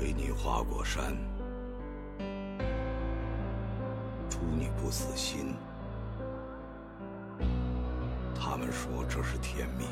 [0.00, 1.14] 为你花果山，
[4.30, 5.54] 祝你不死心。
[8.34, 9.86] 他们说这是天命。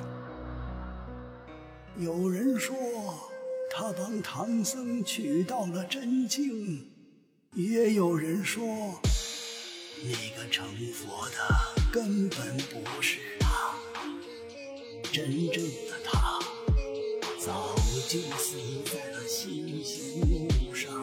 [1.99, 2.75] 有人说
[3.71, 6.89] 他帮唐僧取到了真经，
[7.53, 8.65] 也有人说
[10.03, 11.37] 那个成佛的
[11.93, 13.75] 根本不是他，
[15.13, 15.63] 真正
[17.49, 17.75] 早
[18.07, 21.03] 就死在了西行路上。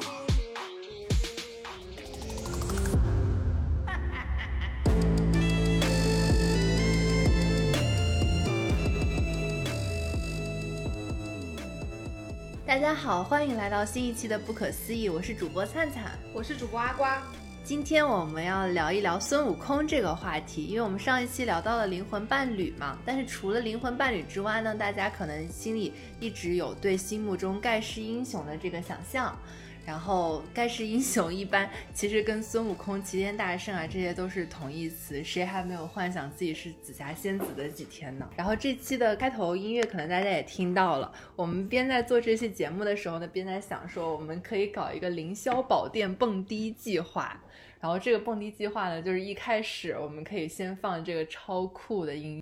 [12.64, 16.12] 大家好，欢迎来到新一期的《不可思议》，我是主播灿灿。
[16.32, 17.24] 我是主播阿瓜。
[17.66, 22.96] 今天我们要聊一聊孙悟空这个话题，因为我们上一期聊到了灵魂伴侣嘛。
[23.04, 29.36] 但是除了灵魂伴侣之外呢，大家可能心里一直有对心目中盖世英雄的这个想象。
[29.84, 38.30] 然后盖世英雄一般其实跟孙悟空、齐天大圣啊这些都是同义词，谁还没有幻想自己是紫霞仙子的几天呢？
[38.36, 47.40] 然后这期的开头音乐可能大家也听到了，我们边在做这期节目的时候呢，边在想说我们可以搞一个凌霄宝殿蹦迪计划。
[47.80, 52.42] 然后这个蹦迪计划呢，就是一开始我们可以先放这个超酷的音。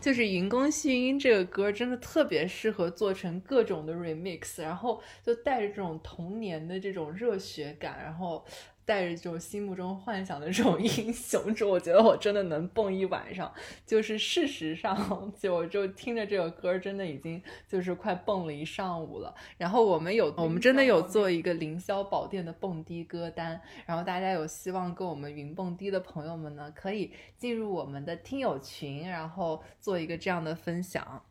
[0.00, 8.44] 就是《云宫迅音》这个歌真的特别适合做成各种的 remix，然后就带着这种童年的这种热血感，然后
[8.88, 13.52] 带着这种心目中幻想的这种 英雄，就我觉得我真的能蹦一晚上。
[13.84, 19.34] 就是事实上，就我就听着这个歌，真的已经就是快蹦了一上午了。
[19.58, 31.22] 然后我们有，我们真的有做一个凌霄宝殿的蹦迪歌单，然后大家有希望跟我们云蹦迪的朋友们呢，可以进入我们的听友群，然后做一个这样的分享。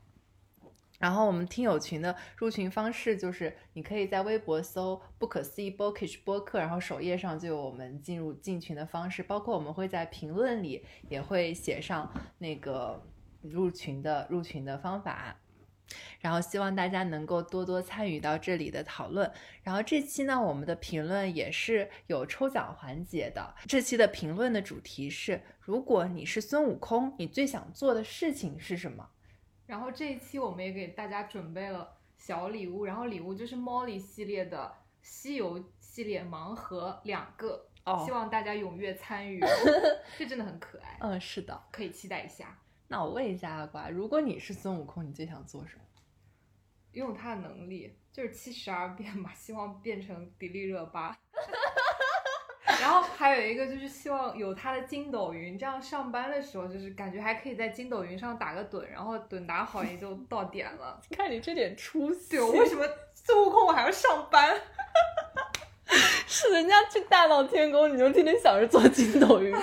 [0.98, 13.02] 然后我们听友群的入群方式就是，你可以在微博搜“不可思议 Bookish 播客”，然后首页上就有我们进入进群的方式，包括我们会在评论里也会写上那个
[13.42, 15.36] 入群的入群的方法。
[16.20, 19.32] 然后希望大家能够多多参与到这里的讨论。
[19.64, 23.56] 然后这期呢，我们的评论也是有抽奖环节的。
[23.68, 29.08] 这期的评论的主题是：如果你是孙悟空，你最想做的事情是什么？
[29.68, 34.74] 然后这一期我们也给大家准备了小礼物，然后礼物就是 Molly 系列的
[35.04, 39.40] 西游系列盲盒两个，哦希望大家踊跃参与，
[40.18, 41.62] 这真的很可爱，嗯，是的。
[41.72, 42.58] 可以期待一下。
[42.88, 45.84] 那我问一下阿瓜，如果你是孙悟空，你最想做什么？
[46.94, 51.16] 用他的能力就是七十二变嘛，希望变成迪丽热巴。
[52.82, 61.00] 然后还有一个就是希望有他的筋斗云，这样上班的时候就是感觉还可以在筋斗云上打个盹，然后盹打好也就到点了。
[61.16, 64.60] 看你这点出息，我，为什么孙悟空我还要上班？
[66.28, 69.56] 是人家去大闹天宫，你就天天想着做筋斗云，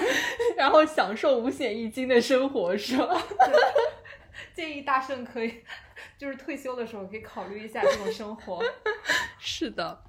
[0.56, 3.22] 然后享受五险一金的生活，是吧？
[4.54, 5.62] 建议大圣可以，
[6.16, 8.65] 就是退休的时候可以考虑一下这种生活。
[9.38, 10.03] 是的。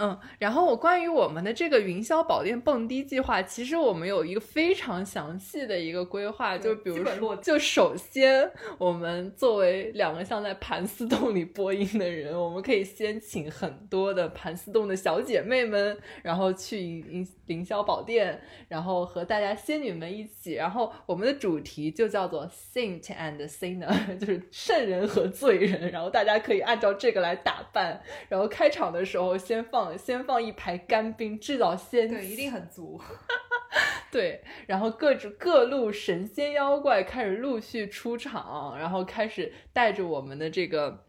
[0.00, 8.48] 嗯，然后我关于我们的这个云霄宝殿蹦迪计划，其实我们有一个非常详细的一个规划，就比如说，就首先
[8.78, 33.00] 我们作为两个像在盘丝洞里播音的人，我们可以先请很多的盘丝洞的小姐妹们，然后去云凌霄宝殿，然后和大家仙女们一起，然后我们的主题就叫做 Saint and Sinner， 就是圣人和罪人，然后大家可以按照这个来打扮，然后开场的时候先放先放一排干冰，制造仙对，一定很足。
[34.10, 41.04] 对，然后各种各路神仙妖怪开始陆续出场，然后开始带着我们的这个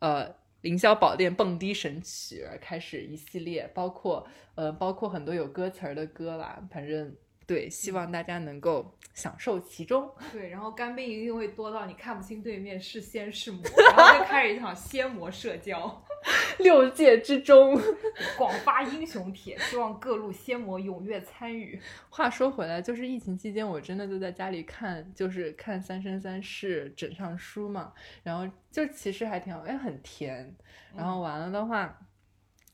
[0.00, 4.26] 呃凌霄宝殿蹦迪神曲开始一系列，包括
[4.56, 7.14] 呃包括很多有歌词儿的歌啦，反正
[7.46, 10.10] 对，希望大家能够享受其中。
[10.32, 13.62] 对，然后干冰一定会多到你看不清对面是仙是魔，
[13.94, 16.03] 然后就开始一场仙魔社交，
[16.58, 17.78] 六界之中，
[18.38, 21.78] 广发英雄帖，希望各路仙魔踊跃参与。
[22.08, 27.92] 话说回来，就是疫情期间，我真的就在家里看，就是看《三生三世枕上书》嘛，
[28.22, 30.54] 然后就其实还挺好，哎，很甜。
[30.96, 32.00] 然后完了的话，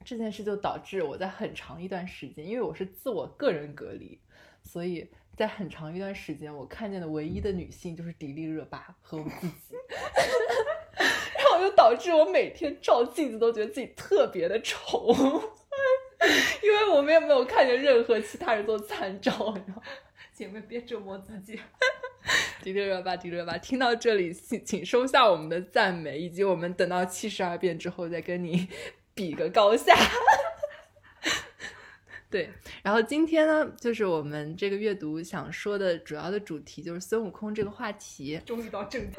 [0.05, 4.21] 这件事就导致我在很长一段时间，因为我是自我个人隔离，
[4.63, 9.55] 所以在很长一段时间，我看见的唯一的女性就是迪丽热巴和我自己。
[11.61, 15.15] 就导致我每天照镜子都觉得自己特别的丑，
[16.63, 19.57] 因为我们也没有看见任何其他人做参照。
[20.33, 21.61] 姐妹别折磨自己。
[22.63, 28.69] 迪丽热巴，迪丽热巴，听到这里，请请收下我们的赞美，以及我们等到七十二变之后再跟你
[29.15, 29.95] 比个高下。
[32.31, 32.49] 对，
[32.83, 38.41] 然后今天呢，就是我们这个阅读想说的主要的主题就是孙悟空这个话题。
[38.47, 39.17] 终于到正题。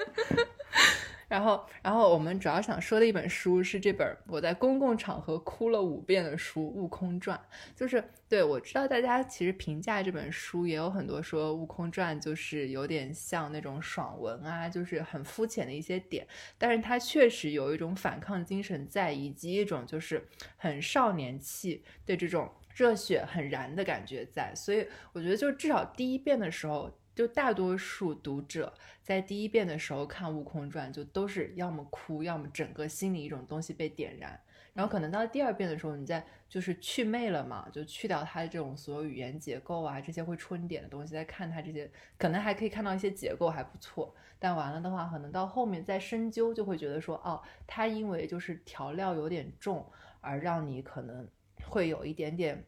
[1.31, 7.39] 然后，然后我们主要想说的一本书是这本我在公共场合哭了五遍的书《悟空传》。
[7.73, 16.27] 就是对我知道大家其实评价这本书也有很多说《悟空传》就是有点像那种爽文啊，就是很肤浅的一些点。
[16.57, 24.53] 但是它确实有一种反抗精神在，以及一种就是很少年气的这种热血很燃的感觉在。
[24.53, 26.91] 所以我觉得，就至少第一遍的时候。
[27.21, 28.73] 就大多数读者
[29.03, 34.41] 在第一遍的时候看《悟空传》，就都是要么哭，要么整个心里一种东西被点燃。
[34.73, 41.87] 然后可能到第二遍的时候，你再就是去魅了嘛，就去掉它的这种所有语言结构啊这些会戳你点的东西，再看它这些，
[42.17, 44.15] 可能还可以看到一些结构还不错。
[44.39, 49.85] 但完了的话，可能到后面再深究，就会觉得说，哦，它因为就是调料有点重，
[50.21, 51.29] 而让你可能
[51.67, 52.65] 会有一点点，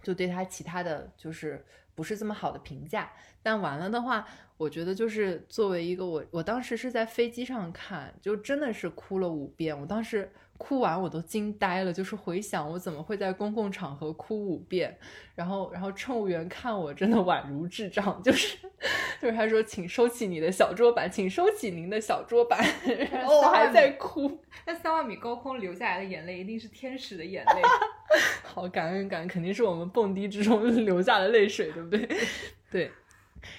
[0.00, 1.66] 就对它其他的就是。
[1.94, 3.12] 不是这么好的评价，
[3.42, 4.26] 但完了的话，
[4.56, 9.78] 我觉得就是作为一个我，我当时是在飞机上看，就真的是哭了五遍。
[9.78, 14.98] 我当时哭完我都惊呆了，就是回想我怎么会在公共场合哭五遍。
[15.34, 18.56] 然后，然后乘务员看我真的宛如智障，就是
[19.20, 22.64] 就是他说，请收起你的小桌板，请收起您的小桌板。
[23.10, 27.62] 然后我还在哭，那三万米高空流下来的眼泪一定是天使的眼泪。
[28.44, 32.08] 好感恩感，肯定是我们蹦迪之中 流下的泪水，对不对？
[32.70, 32.92] 对。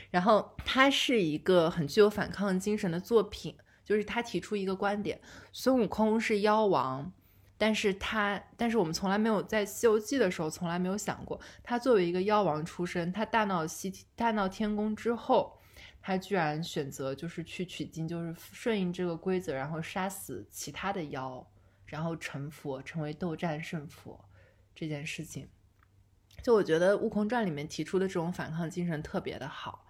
[0.10, 5.20] 然后它是一个很具有反抗精神的作品，就是他提出一个观点：
[5.52, 7.12] 孙悟空是妖王，
[7.58, 15.56] 但是他，但是我们从来没有在《西游记》的时候从来没有想过，他作为一个妖王出身，他大闹西大闹天宫之后，
[16.02, 21.46] 他居然选择就是去取经，就是顺应这个规则，然后杀死其他的妖，
[21.86, 24.25] 然后成佛，成为斗战胜佛。
[24.76, 25.48] 这件事情，
[26.44, 29.82] 就我觉得《悟空传》里面提出的这种反抗精神特别的好。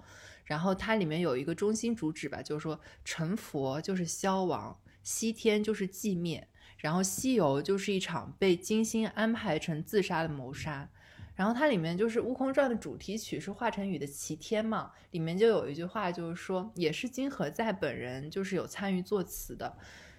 [0.45, 6.47] 然后它里面有一个中心主旨吧，就是说成佛就是消亡，西天就是寂灭，
[6.77, 10.87] 然后西游就是一场被精心安排成自杀的谋杀。
[11.33, 19.75] 然后它里面就是《悟空传》的主题曲是华晨宇的《齐天》嘛，里面就有一句话，就是说也是金河在本人就是有参与作词的，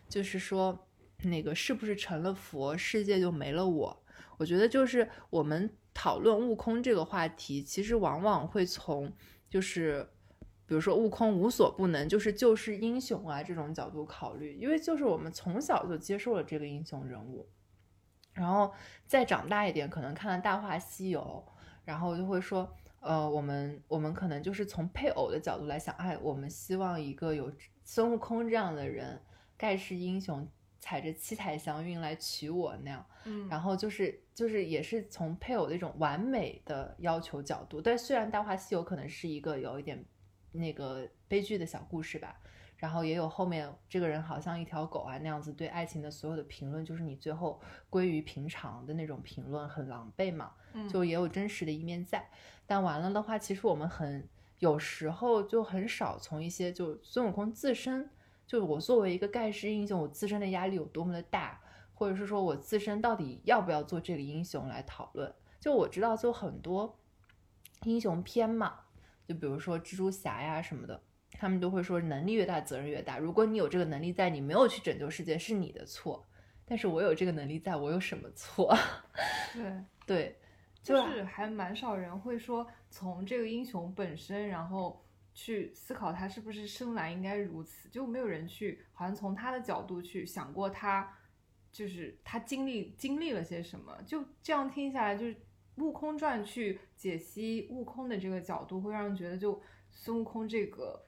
[0.08, 0.88] 就是说
[1.22, 4.02] 那个是不是成了佛，世界就没了我。
[4.38, 9.12] 我觉得就是我们讨论悟空这个话题，其实往往会从
[9.48, 10.06] 就是，
[10.66, 17.48] 比如说悟空无所不能，就是救世英雄啊这种角度考虑，因为就是我们从小就接受了这个英雄人物，
[18.34, 18.72] 然后
[19.06, 21.44] 再长大一点，可能看了《大话西游》，
[21.84, 27.50] 然后就会说，呃，我们我们可能就是从配偶的角度来想，哎，我们希望一个有
[27.82, 29.22] 孙悟空这样的人，
[29.56, 30.46] 盖世英雄。
[30.86, 40.04] 踩着七彩祥云来娶我那样，嗯，然后就是就是也是从配偶的一种完美的要求角度，但虽然《大话西游》可能是一个有一点
[40.52, 42.38] 那个悲剧的小故事吧，
[42.76, 47.60] 然后也有后面这个人好像一条狗啊那样子对爱情的所有的评论，就是你最后
[47.90, 50.52] 归于平常的那种评论，很狼狈嘛，
[50.88, 52.24] 就也有真实的一面在。
[52.64, 54.28] 但完了的话，其实我们很
[54.60, 58.08] 有时候就很少从一些就孙悟空自身。
[58.46, 61.60] 就我作为一个盖世英雄，我自身的压力有多么的大，
[61.92, 65.34] 或者是说我自身到底要不要做这个英雄来讨论。
[65.58, 66.96] 就我知道，就很多
[67.82, 68.78] 英雄片嘛，
[69.26, 73.18] 就比如说蜘蛛侠呀什么的，他们都会说能力越大责任越大。
[73.18, 76.24] 如果你有这个能力在，你没有去拯救世界是你的错。
[76.64, 78.72] 但是我有这个能力在，我有什么错？
[79.52, 80.38] 对对，
[80.84, 85.02] 就是还蛮少人会说从这个英雄本身，然后。
[85.38, 91.14] 去思考他是不是生来应该如此，就没有人去好像从他的角度去想过他，
[91.70, 93.94] 就是他经历经历了些什么。
[94.06, 95.34] 就这样听下来，就是
[95.76, 101.06] 《悟空传》去解析悟空的这个角度，会让人觉得就孙悟空这个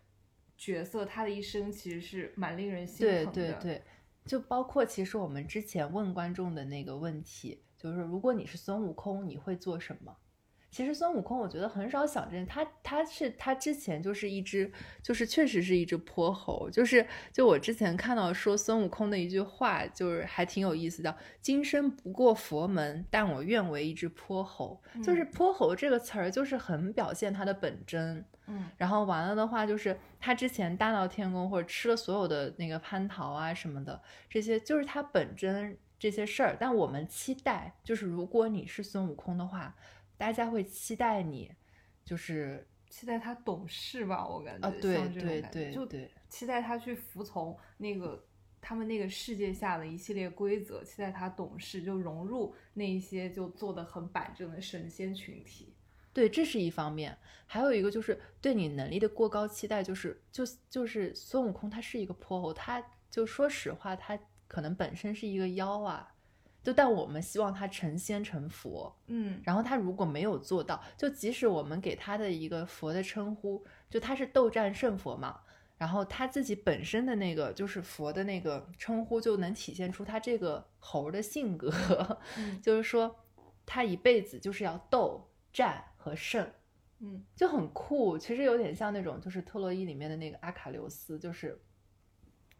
[0.58, 3.32] 角色，他的一生其实是蛮令人心疼的。
[3.32, 3.82] 对对对，
[4.26, 10.14] 就包括其实我们之前问观众的那个问题，就是如果你是孙悟空，你会做什么？
[10.70, 14.70] 其实孙悟空，我觉得很少想这他他是他之前就是一只，
[15.02, 24.78] 就是确实是一只泼猴，就是就我之前看到说孙悟空的一句话，就是还挺有意思，叫“今生不过佛门，但我愿为一只泼猴”。
[25.02, 28.22] 就是泼猴这个词儿，就是很表现他的本真。
[28.46, 36.56] 嗯，然后完了的话，就是他之前大闹天宫或者吃了所有的那个蟠桃啊什么的，这些就是他本真这些事儿。
[36.60, 39.74] 但我们期待，就是如果你是孙悟空的话。
[40.18, 41.50] 大家会期待你，
[42.04, 45.86] 就是期待他懂事吧，我感觉啊，对对对，就
[46.28, 48.26] 期待他去服从那个
[48.60, 55.74] 他们那个世界下的一系列规则，期待他懂事，就融入那一些就做的很板正的神仙群体。
[56.12, 66.12] 对，这是一方面，还有一个就是对你能力的过高期待，就是就就是孙悟空他是一个泼猴，他就说实话，他可能本身是一个妖啊，
[66.68, 69.40] 就但我们希望他成仙成佛，嗯。
[69.42, 75.40] 然后他如果没有做到，就即使我们给他的一个佛的称呼，就他是斗战胜佛嘛，
[75.78, 81.72] 然后他自己本身的那个就是佛的那个称呼，就能体现出他这个猴的性格，
[82.36, 82.60] 嗯。
[82.60, 83.16] 就是说
[83.64, 86.46] 他一辈子就是要斗战和胜，
[86.98, 87.24] 嗯。
[87.34, 88.18] 就很酷。
[88.18, 91.58] 其实有点像那种就是特洛伊里面的那个阿卡琉斯，就是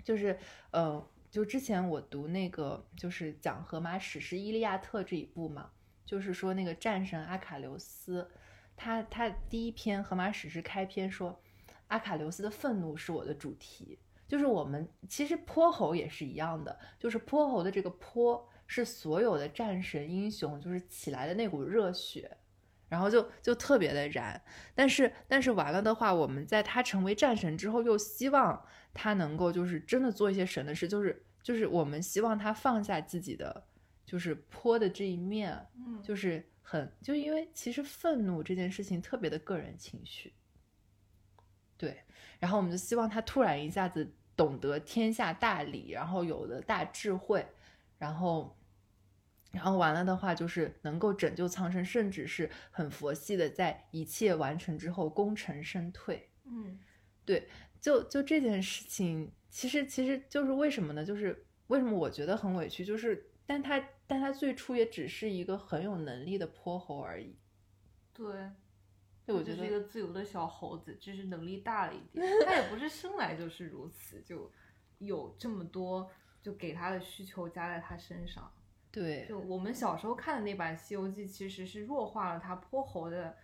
[0.03, 0.39] 就是
[0.71, 5.71] 呃，就之前我读那个就是讲荷马史诗《伊利亚特》这一部嘛，
[6.05, 8.31] 就是说那个战神阿卡琉斯，
[8.77, 11.41] 他他第一篇荷马史诗开篇说，
[11.89, 13.99] 阿卡琉斯的愤怒是我的主题。
[14.27, 22.37] 就是我们其实泼猴也是一样的，就是泼猴的这个泼是所有的战神英雄就是起来的那股热血，
[22.89, 24.41] 然后就就特别的燃。
[24.75, 33.65] 但是但是完了的话，我们在他成为战神之后，又希望他能够就是真的做一些神的事，就是就是我们希望他放下自己的
[34.05, 40.35] 就是泼的这一面，嗯就是很就因为其实愤怒这件事情特别的个人情绪，
[41.77, 42.03] 对，
[42.39, 47.47] 然后我们就希望他突然一下子懂得天下大理，然后有了大智慧，
[47.99, 48.58] 然后。
[49.51, 56.31] 然后完了的话，就是能够拯救苍生，甚至是很佛系的，在一切完成之后功成身退。
[56.45, 56.79] 嗯
[57.25, 57.49] 对
[57.81, 61.05] 就就这件事情，其实其实就是为什么呢？
[61.05, 67.37] 就是为什么我觉得很委屈，就是但他但他最初也只是一个很有能力的泼猴而已。
[68.13, 68.51] 对。
[69.27, 72.27] 对，我觉就是一个自由的小猴子，只是能力大了一点。
[72.47, 74.51] 他也不是 生来就是如此，就
[74.97, 78.51] 有这么多就给他的需求加在他身上。
[78.99, 79.27] 对。
[79.29, 83.37] 就我们小时候看的那版《西游记》，其实是弱化了他泼猴的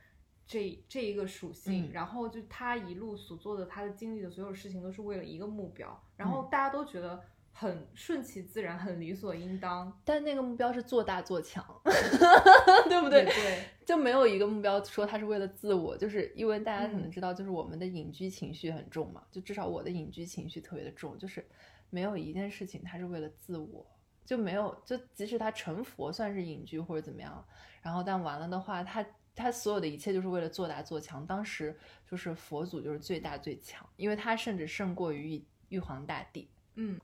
[0.47, 1.93] 这这一个属性，嗯。
[1.93, 6.31] 然后就他一路所做的，他的经历的所有事情都是为了一个目标，然嗯。
[6.31, 7.21] 后大家都觉得
[7.53, 11.65] 很顺其自然，很理所应当，但那个目标是做大做强，
[12.89, 13.25] 对不对？
[13.25, 17.11] 对，就没有一个目标说他是为了自我，就是因为大家可能嗯。
[17.13, 21.47] 知道，就是我们的隐居情绪很重嘛，就至少我的隐居情绪特别的重，就是
[21.91, 23.87] 没有一件事情他是为了自我，
[24.25, 27.45] 就没有就即使他成佛算是隐居或者怎么样，
[27.83, 29.05] 然后但完了的话，他
[29.35, 31.27] 他所有的一切就是为了做大做强。
[31.27, 31.77] 当时
[32.11, 36.49] 就是佛祖就是最大最强，因为他甚至胜过于玉皇大帝。
[36.77, 36.99] 嗯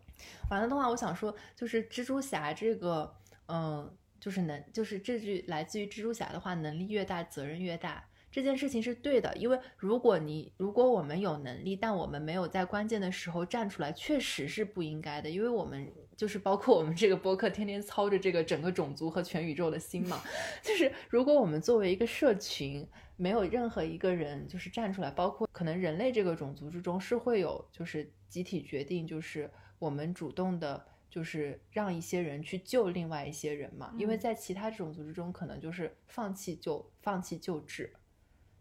[0.50, 3.14] 完了的话，我想说，就是蜘蛛侠这个，
[3.46, 8.04] 嗯、就是能，就是这句来自于蜘蛛侠的话，能力越大，责任越大。
[8.32, 15.28] 这件事情是对的，因为如果你如果我们有能力，但我们没有在关键的时候站出来，确实是不应该的。
[15.28, 20.22] 因为我们就是包括我们这个播客，天天操着这个整个种族和全宇宙的心嘛。
[20.62, 22.86] 就是如果我们作为一个社群，
[23.16, 33.94] 没有任何一个人就是站出来，包括可能人类这个种族之中是会有就是集体决定，就是我们主动的，就是让一些人去救另外一些人嘛。
[33.96, 37.90] 因为嗯在其他种族之中，可能就是放弃就放弃救治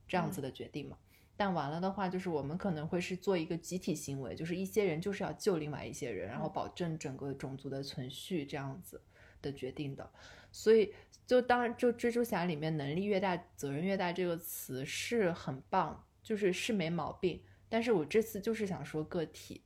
[0.07, 0.97] 这样子的决定嘛。
[1.39, 9.01] 但完了的话，就是我们可能会是做一个集体行为，就是一些人就是要救另外一些人，然后嗯保证整个种族的存续这样子
[9.41, 10.11] 的决定的。
[10.51, 10.93] 所以，
[11.25, 17.41] 就当然，就蜘蛛侠里面能力越大，责任越大这个词是很棒，就是是没毛病。
[17.69, 19.63] 但是我这次就是想说个体，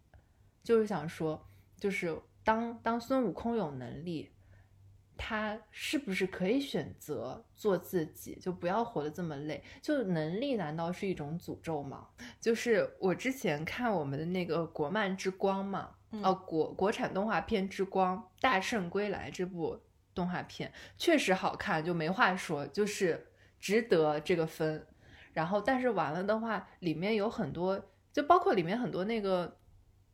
[0.61, 4.29] 就是想说，就是当当孙悟空有能力，
[5.17, 9.63] 他是不是可以选择做自己，就不要活得这么累？
[9.81, 12.07] 就能力难道是一种诅咒吗？
[12.39, 19.79] 就是我之前看我们的那个国漫之光嘛，嗯哦，国国产动画片之光《大圣归来》这部
[20.13, 23.27] 动画片确实好看，就没话说，就是
[23.59, 24.85] 值得这个分。
[25.33, 29.57] 然后，但是完了的话，里面有很多，就包括里面很多那个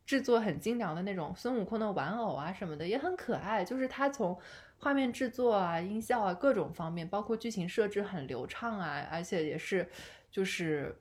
[0.06, 3.62] 制作很精良的那种孙悟空的玩偶啊什么的，也很可爱。
[3.62, 4.38] 就是他从
[4.80, 9.88] 画面制作啊、音效啊各种方面，包括剧情设置很流畅啊，而且也是
[10.32, 11.00] 就是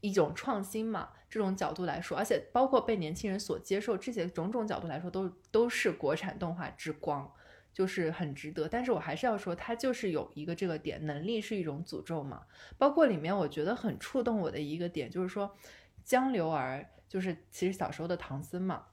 [0.00, 1.10] 一种创新嘛。
[1.28, 7.30] 这种角度来说，而且包括被年轻人所接受，这些种种角度来说，都都是国产动画之光。
[7.74, 12.46] 就是很值得，但是我还是要说，它就是有一个这个点，能力是一种诅咒嘛。
[12.78, 15.54] 包括里面我觉得很触动我的一个点，就是说
[16.02, 18.86] 江流儿就是其实小时候的唐僧嘛，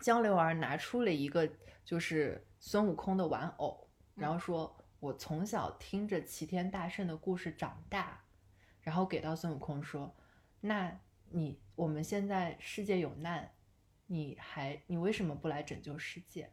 [0.00, 1.48] 江流儿拿出了一个
[1.84, 8.24] 就是孙悟空的玩偶，然后说我从小听着齐天大圣的故事长大，
[8.80, 10.16] 然后给到孙悟空说，
[10.60, 13.52] 那你我们现在世界有难，
[14.06, 16.50] 你还你为什么不来拯救世界？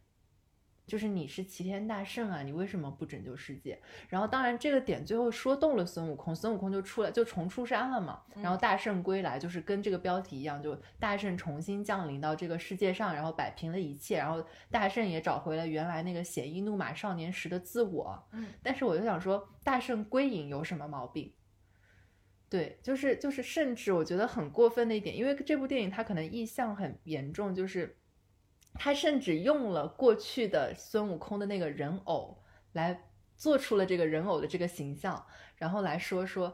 [0.87, 3.77] 就是你是齐天大圣啊，你为什么不拯救世界？
[4.07, 8.21] 然后当然这个点最后说动了孙悟空，孙悟空就出来就重出山了嘛。
[8.41, 14.41] 然后大圣归来就是跟这个标题一样，就大圣重新降临到这个世界上，然后摆平了一切，然后
[14.71, 18.27] 大圣也找回了原来那个鲜衣怒马少年时的自我。
[18.31, 21.33] 嗯，但是我就想说，大圣归隐有什么毛病？
[22.49, 27.97] 对，就是就是，甚至我觉得很过分的一点，因为这部电影它可能意象很严重，就是
[28.77, 32.37] 他甚至用了过去的孙悟空的那个人偶
[32.73, 36.53] 来做出了这个人偶的这个形象，然后来说说，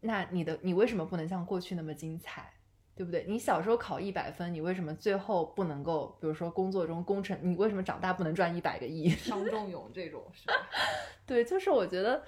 [0.00, 2.52] 那你的你为什么不能像过去那么精彩，
[2.94, 3.24] 对不对？
[3.28, 9.08] 你小时候考一百分，你为什么最后不能够，比如说工作中功成，你为什么长大不能赚一百个亿？
[9.08, 10.54] 伤仲永这种是吧？
[11.26, 12.22] 对，就是我觉得。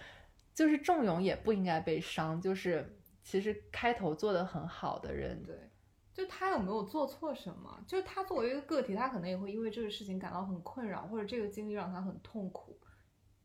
[0.55, 5.55] 就是仲永也不应该被伤，就是其实开头做的很好的人，对，
[6.19, 7.79] 就他有没有做错什么？
[7.87, 12.77] 就是他作为一个个体，他可能也会因为这个事情感到很困扰，或者这个经历让他很痛苦。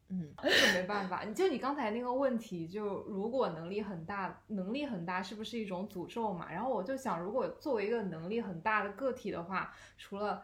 [0.10, 1.24] 嗯，这没办法。
[1.24, 6.52] 你就你刚才那个问题，就如果能力很大，能力很大是不是一种诅咒嘛？
[6.52, 10.44] 然后我就想，如果作为一个能力很大的个体的话，除了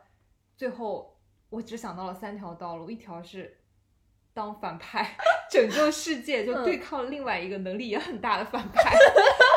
[0.56, 1.18] 最后，
[1.50, 3.56] 我只想到了三条道路，一条是。
[4.32, 5.18] 当反派
[5.52, 8.96] 拯救世界，就对抗另外一个能力也很大的反派。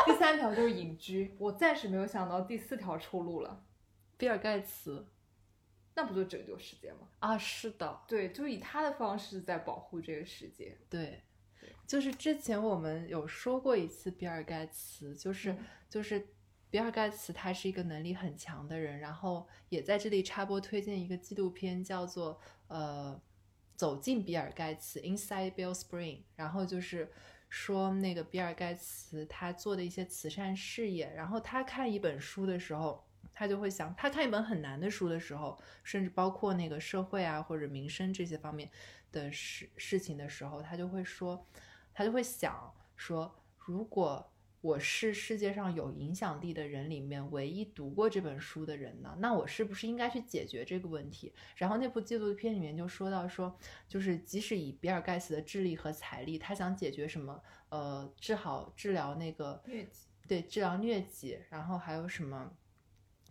[0.05, 3.65] 第三条就是隐居，我暂时没有想到第四条出路了。
[4.17, 5.07] 比尔盖茨，
[5.95, 7.07] 那不就拯救世界吗？
[7.19, 10.77] 啊，是的，对，就以他的方式在保护这个世界。
[10.89, 11.23] 对，
[11.87, 15.55] 就是之前我们有说过一次比尔盖茨，就是
[15.89, 16.27] 就是
[16.69, 23.21] 比尔盖茨他是一个能力很强的人，然后也在这里插播推荐一个纪录片，叫做呃。
[23.75, 27.11] 走进比尔盖茨，Inside Bill Spring，然后就是
[27.55, 38.67] 说那个比尔盖茨他做的一些慈善事业，然后他看一本书的时候，他就会想，他看一本很难的书的时候，甚至包括那个社会啊或者民生这些方面
[39.11, 41.45] 的事事情的时候，他就会说，
[41.93, 44.27] 他就会想说，如果。
[44.63, 51.33] 我是世界上有影响力的人里面唯一读过这本书的人呢，那我是不是应该去解决这个问题？
[51.57, 53.53] 然后那部纪录片里面就说到说，
[53.89, 62.49] 就是即使以比尔盖茨的智力和财力，他想解决什么，呃，治好治疗那个疟疾，对，治疗疟疾，然后还有什么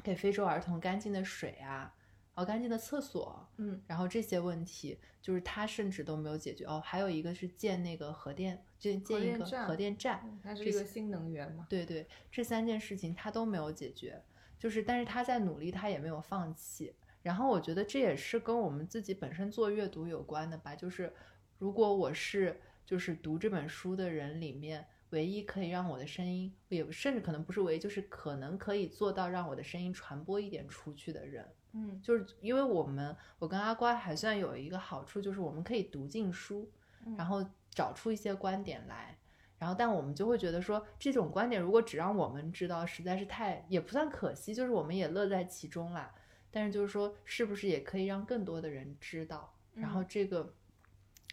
[0.03, 1.95] 给非洲儿童干净的水啊。
[2.35, 6.81] 哦，干净的厕所，嗯，然后这些问题就是他甚至都没有解决哦。
[6.83, 11.65] 还有一个是建那个核电，建建一个核电站，它是一个新能源嘛？
[11.71, 14.21] 对对，这三件事情他都没有解决，
[14.59, 16.93] 就是但是他在努力，他也没有放弃。
[17.23, 20.75] 然后我觉得这也是跟我们自己本身做阅读有关的吧。
[20.75, 21.13] 就是
[21.61, 31.49] 如果我是就是读这本书的人里面唯一可以让我的声音，也甚至可能不是唯一，就是可能可以做到让我的声音传播一点出去的人。
[31.75, 36.69] 嗯，就是因为我们，我跟阿瓜还算有一个好处，就是我们可以读进书，
[37.17, 39.17] 然后找出一些观点来，
[39.59, 46.15] 然后但我们就会觉得说，这种观点如果只让我们知道，实在是太也不算可惜，就是我们也乐在其中啦。
[46.51, 49.55] 但是就是说，是不是也可以让更多的人知道？
[49.75, 50.55] 然后这个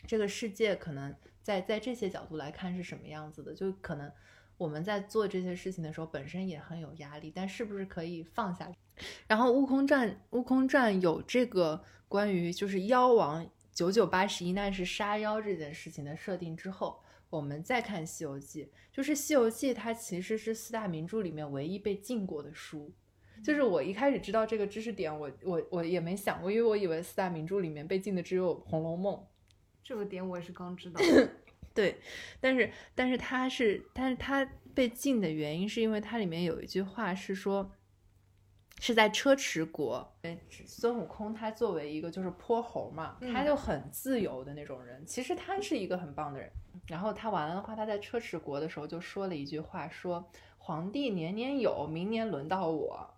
[0.08, 3.54] 这个世界可能在在这些角度来看是什么样子的？
[3.54, 4.10] 就可能
[4.58, 8.72] 我们在做这些事情的时候，本身也很有压力，但是不是可以放下？
[9.28, 22.94] 然后《悟空传》《悟空传》有这个关于就是妖王九九八十一难是杀妖这件事情的设定之后，我们再看《西游记》，就是《西游记》它其实是四大名著里面唯一被禁过的书。
[23.42, 29.16] 就是我一开始知道这个知识点，我我我也没想过，因为我以为四大名著里面被禁的只有《红楼梦》。
[29.82, 31.00] 这个点我也是刚知道。
[31.74, 32.00] 对，
[32.42, 37.72] 但是但是它是，但是它被禁的原因是因为它里面有一句话是说。
[38.80, 40.10] 是在车迟国，
[40.66, 45.06] 孙悟空他作为一个就是泼猴嘛，他就很自由的那种人。
[45.06, 46.50] 其实他是一个很棒的人。
[46.88, 50.26] 然后他完了的话，他在车迟国的时候就说了一句话，说
[50.58, 53.14] 皇帝年年有，明年轮到我。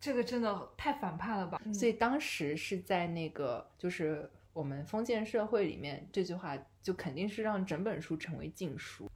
[0.00, 1.60] 这个真的太反叛了吧？
[1.72, 9.08] 所以当时是在那个就是我们封建社会里面，这句话就肯定是让整本书成为禁书。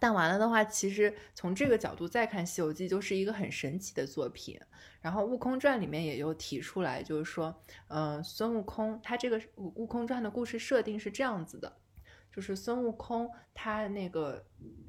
[0.00, 4.60] 但完了的话，其实从这个角度再看《西游记》，就是一个很神奇的作品。
[5.00, 7.54] 然后《悟空传》里面也有提出来，就是说，
[7.88, 11.76] 嗯，孙悟空他这个《悟悟空传》的故事设定是这样子的，
[12.32, 14.44] 就是孙悟空他那个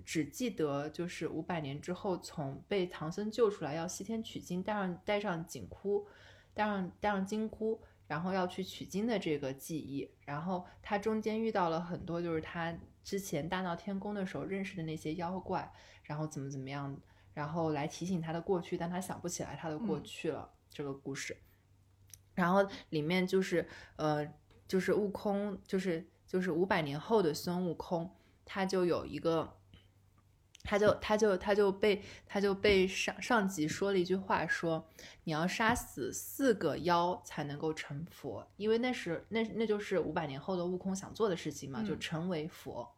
[0.05, 6.07] 只记得就是五百年之后从被唐僧救出来要西天取经，带上带上紧箍，
[6.53, 10.09] 带上带上金箍，然后要去取经的这个记忆。
[10.25, 12.73] 然后他中间遇到了很多，就是他。
[13.05, 15.71] 之前大闹天宫的时候认识的那些妖怪，
[16.03, 16.99] 然后怎么怎么样，
[17.35, 20.49] 然后来提醒他的过去，但他想不起来他的过去了。
[20.71, 21.37] 这个故事。
[22.33, 23.65] 然后里面就是
[23.95, 24.27] 呃，
[24.67, 28.09] 就是悟空，就是就是五百年后的孙悟空，
[28.43, 29.55] 他就有一个，
[30.65, 34.85] 他就他就他就被他就被上上级说了一句话，说
[35.23, 42.91] 你要杀死四个妖才能够成佛，因为那是那那就是五百年后的悟空想做的事情嘛，就嗯成为佛。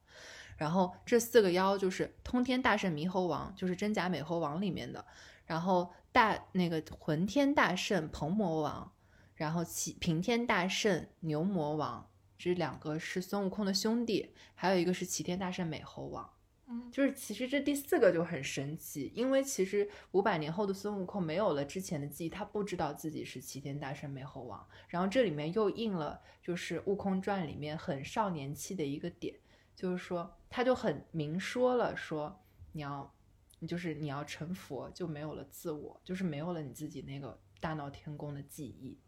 [0.55, 5.05] 然后这四个妖就是通天大圣猕猴王，就是真假美猴王里面的，
[5.45, 8.91] 然后大那个浑天大圣鹏魔王，
[9.35, 16.27] 然后齐平天大圣牛魔王，这两个是孙悟空的兄弟，还有一个是齐天大圣美猴王。
[16.69, 24.67] 嗯就是其实这第四个就很神奇，因为其实五百年后的孙悟空没有了之前的记忆，他不知道自己是齐天大圣美猴王。
[24.89, 29.33] 然后这里面又应了就是《悟空传》里面很少年气的一个点，
[29.75, 32.37] 就是说他就很明说了说
[32.73, 33.15] 你要，
[33.59, 38.99] 你就是你要成佛就没有了自我，就是没有了你自己那个大闹天宫的记忆。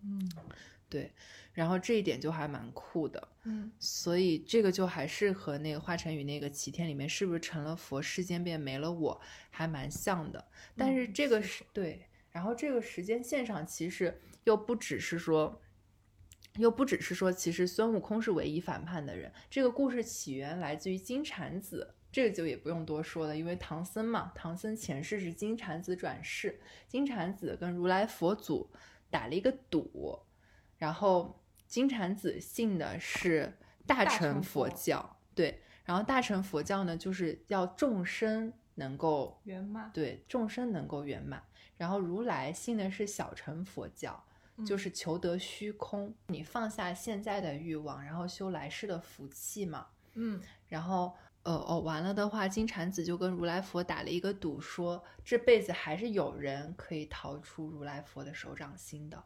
[0.00, 0.30] 嗯
[0.94, 1.10] 对，
[1.52, 3.28] 然后这一点就还蛮酷的。
[3.42, 10.46] 嗯所以这个就还是和那个华晨宇那个齐天里面是不是成了佛，世间便没了我，还蛮像的。
[10.76, 15.60] 但是嗯这个是是对，然后这个时间线上其实又不只是说，
[16.58, 19.32] 又不只是说，其实孙悟空是唯一反叛的人。
[19.50, 21.96] 这个故事起源来自于金蝉子。
[22.12, 28.70] 这个就也不用多说了，因为唐僧嘛，唐僧前世是金蝉子转世，金蝉子跟如来佛祖
[29.10, 30.20] 打了一个赌，
[30.78, 33.52] 然后金蝉子信的是
[33.86, 41.42] 大大乘乘佛佛教，对，然后大乘佛教呢，就是要众生能够圆满对众生能够圆满，
[41.76, 44.24] 然后如来信的是小乘佛教，
[44.66, 49.86] 就嗯是求得虚空，你放下现在的欲望，然后修来世的福气嘛。
[50.14, 59.22] 嗯然后呃哦，完了的话，金蝉子就跟如来佛打了一个赌，说这辈子还是有人可以逃出如来佛的手掌心的。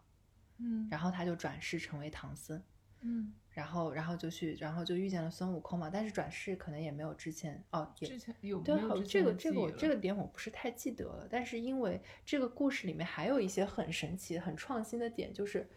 [0.59, 2.63] 嗯然后他就转世成为唐僧，
[3.01, 5.89] 嗯，然后然后就去，然后就遇见了孙悟空嘛。
[5.89, 15.69] 但是转世可能也没有之前哦，也之前有对，好，没有之这个这个这个点我不是太记得了，但是因为这个故事里面还有一些很神奇、很创新的点，就是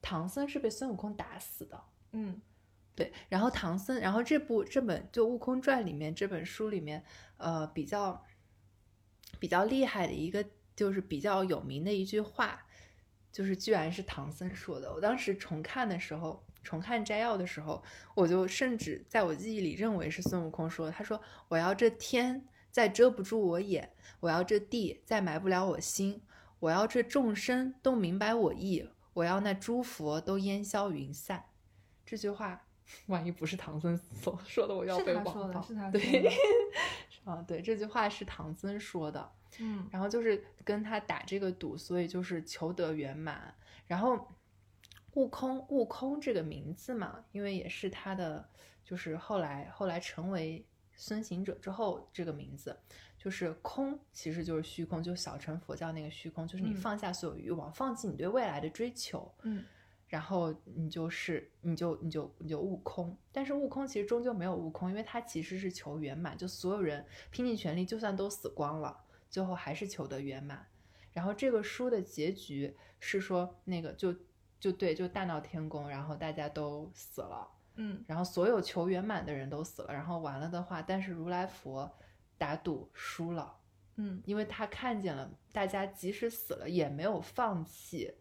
[0.00, 1.82] 唐僧是被孙悟空打死的。
[2.12, 2.40] 嗯
[2.96, 7.02] 对，然后唐僧，然后这部这本就《悟空传》里面这本书里面，
[7.38, 8.22] 呃，比较
[9.38, 10.44] 比较厉害的一个，
[10.76, 12.66] 就是比较有名的一句话，
[13.32, 14.92] 就是居然是唐僧说的。
[14.92, 17.82] 我当时重看的时候，重看摘要的时候，
[18.14, 20.92] 我就甚至在我记忆里认为是孙悟空说的。
[20.92, 26.22] 他说：“我要这天再遮不住我眼，我要这地再埋不了我心，
[26.58, 31.44] 我要这众生都明白我意，我要那诸佛都烟消云散。”
[32.04, 32.66] 这句话，
[33.06, 35.32] 万一不是唐僧所说的，我要被网暴。
[35.32, 36.30] 他说的是他说对的，
[37.30, 39.32] 啊，对，这句话是唐僧说的。
[39.58, 43.52] 嗯然后就是跟他打这个赌，所以就是求得圆满。
[43.86, 44.28] 然后
[45.14, 48.48] 悟空，悟空这个名字嘛，因为也是他的，
[48.84, 50.64] 就是后来后来成为
[50.94, 52.78] 孙行者之后，这个名字
[53.18, 59.64] 就是空，其实就是虚空，就小乘佛教那个虚空，就是你嗯放下所有欲望，放弃你对未来的追求，嗯
[60.10, 70.66] 然后你就是你就你就你就悟空，但是悟空其实终究没有悟空，因为他其实是求圆满，就所有人拼尽全力，就算都死光了，最后还是求得圆满。
[71.12, 74.12] 然后这个书的结局是说，那个就
[74.58, 78.04] 就对，就大闹天宫，然后大家都死了，嗯。
[78.08, 81.88] 然后所有求圆满的人都死了，然后完了的话，但是如来佛
[82.36, 83.56] 打赌输了，
[83.94, 84.20] 嗯。
[84.24, 88.12] 因为他看见了大家即使死了也没有放弃，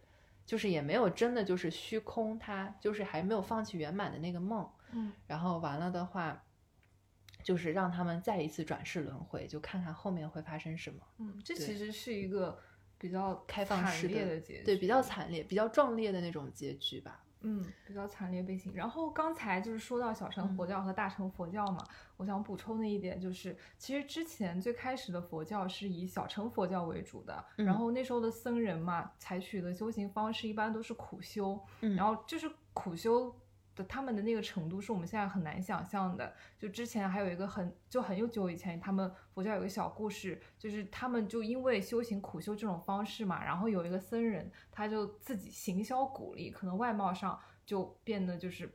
[0.50, 4.68] 就是也没有真的就是虚空，他就是还没有放弃圆满的那个梦。
[4.92, 6.44] 嗯然后完了的话，
[7.44, 11.04] 就是让他们再一次转世轮回，就看看后面会发生什么。
[11.20, 12.60] 嗯，这其实是一个
[12.98, 17.24] 比较开放式的结局，对，比较惨烈、比较壮烈的那种结局吧。
[17.42, 18.74] 嗯，比较惨烈背景。
[18.76, 21.84] 然后刚才就是说到小乘佛教和大乘佛教嘛，
[22.18, 33.34] 我想补充的一点就是，其实之前最开始的佛教是以小乘佛教为主的，嗯然后那时候的僧人嘛，采取的修行方式一般都是苦修，嗯然后就是苦修。
[33.80, 36.34] 的他们的那个程度是我们现在很难想象的。
[36.58, 48.70] 就之前还有一个很就很悠久以前，他们佛教有个小故事，就是他们就因为修行苦修这种方式嘛，然后有一个僧人，他就自己行销鼓励，可能外貌上就变得就是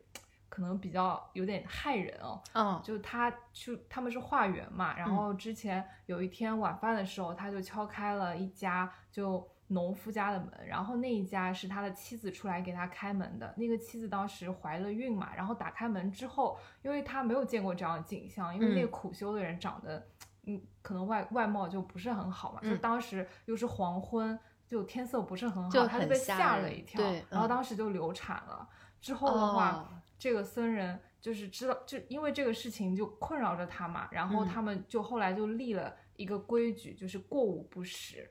[0.48, 2.42] 可能比较有点害人哦。
[2.54, 13.55] 嗯，就他去他们是化缘嘛，然后之前有一天晚饭的时候，他就敲开了一家就农夫家的门，然后那一家是他的妻子出来给他开门的。
[13.57, 20.07] 那个妻子当时怀了孕嘛，然后打开门之后，因为他没有见过这样的景象，因为那个嗯苦修的人长得，
[20.44, 24.38] 嗯，可能外外貌就不是很好嘛，就嗯当时又是黄昏。
[24.66, 28.66] 就天色不是很好，就他就被吓了一跳，对然后嗯当时就流产了。
[28.98, 38.29] 之后的话，哦这个僧人就是知道，就因为这个事情就困扰着他嘛，然后嗯他们就后来就立了一个规矩，就是过午不食。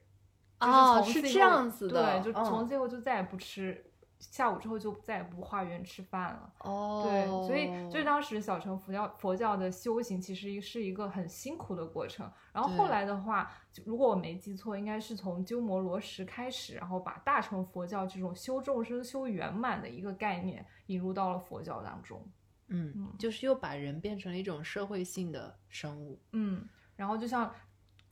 [0.66, 0.72] 就
[1.12, 3.86] 是哦是这样子的对，就嗯从最后就再也不吃，
[4.20, 6.54] 下午之后就再也不化缘吃饭了。
[6.60, 12.30] 哦，对，所以就是当时小乘佛教佛教的修行其实是一个很辛苦的过程。
[12.54, 13.52] 然后后来的话，
[13.86, 22.26] 如果我没记错，应该是从鸠摩罗什开始，然后把大乘佛教这种修众生、修圆满的一个概念引入到了佛教当中。
[22.70, 26.20] 嗯嗯，就是又把人变成了一种社会性的生物。
[26.32, 27.54] 嗯，然后就像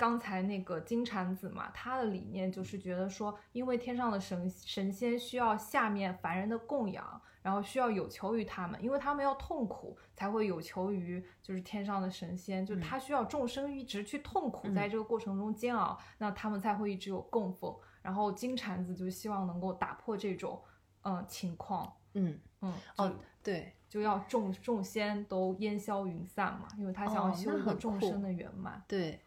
[0.01, 17.71] 刚才那个金蝉子嘛，他的理念就是觉得说，因为天上的神神仙需要下面凡人的供养，然后需要有求于他们，因为他们要痛苦，才会有求于就是天上的神仙，就嗯他需要众生一直去痛苦，嗯在这个过程中煎熬，那他们才会一直有供奉。
[18.01, 20.59] 然后金蝉子就希望能够打破这种
[21.03, 28.83] 嗯、呃情况，嗯，嗯，哦，对，就要众众仙都烟消云散嘛，因为他想要哦修一个那很酷众生的圆满。
[28.87, 29.21] 对，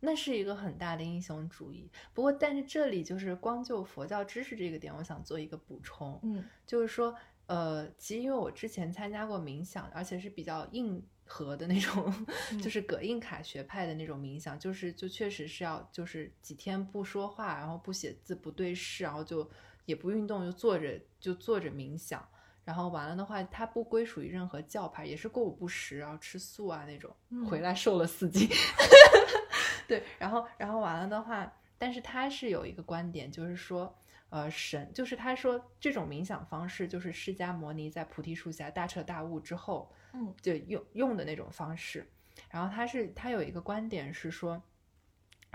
[0.00, 1.90] 那是一个很大的英雄主义。
[2.14, 7.14] 不过，但是这里就是光就佛教知识这个点，我想做一个补充，嗯就是说，
[7.46, 12.26] 呃，其实因为我之前参加过冥想，而且是比较硬核的那种，
[12.62, 19.50] 就嗯是葛印卡学派的那种冥想，就是就确实是要就是几天不说话，然后不写字，不对视，然后就
[19.84, 22.26] 也不运动，就坐着就坐着冥想。
[22.64, 27.10] 然后完了的话，它不归属于任何教派，也是过午不食，然后吃素啊那种。
[27.30, 28.46] 嗯回来瘦了四斤。
[29.88, 33.98] 对，然后然后完了的话，但是他是有一个观点，就是说，
[34.28, 42.06] 呃，神就是他说这种冥想方式，就是释迦牟尼在菩提树下大彻大悟之后，嗯就用用的那种方式。
[42.50, 44.62] 然后他是他有一个观点是说，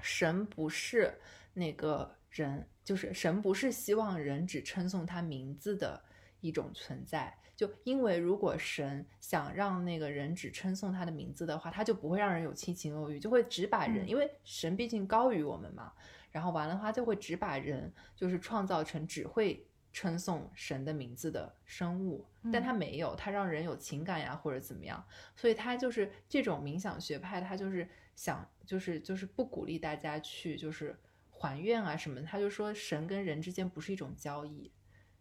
[0.02, 1.18] 神不是
[1.54, 6.04] 那个人，就是神不是希望人只称颂他名字的
[6.42, 7.38] 一种存在。
[7.56, 14.10] 就因为如果神想让那个人只称颂他的名字的话，他就不会让人有七情六欲，就会只把人，嗯。
[14.10, 15.94] 因为神毕竟高于我们嘛，
[16.32, 22.64] 然后完了的话就会只把人就是创造成只会称颂神的名字的生物，但嗯。
[22.64, 30.98] 他没有，他让人有情感呀或者怎么样，所以他就是这种冥想学派，他就是想就是就是不鼓励大家去就是
[31.30, 34.72] 还愿啊什么的，他就说神跟人之间不是一种交易，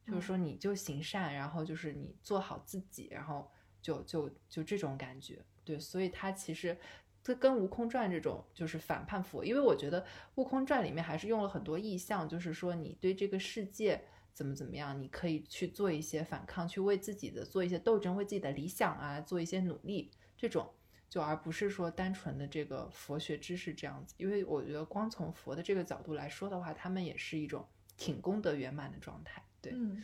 [0.06, 6.76] 就是说你就行善，然后就是你做好自己，然后就就就这种感觉，对，所以他其实。
[7.24, 10.02] 这跟《悟空传》这种就是反叛佛，因为我觉得
[10.34, 14.02] 《悟空传》里面还是用了很多意象，就是说你对这个世界
[14.34, 20.68] 怎么怎么样，你可以去做一些反抗，去为自己的做一些斗争，为自己的理想啊做一些努力，这种
[21.08, 24.16] 就而不是说单纯的这个佛学知识这样子。
[24.18, 27.64] 因为我觉得光从佛的这个角度来说的话，他们也是一种
[27.96, 29.40] 挺功德圆满的状态。
[29.62, 30.02] 对，嗯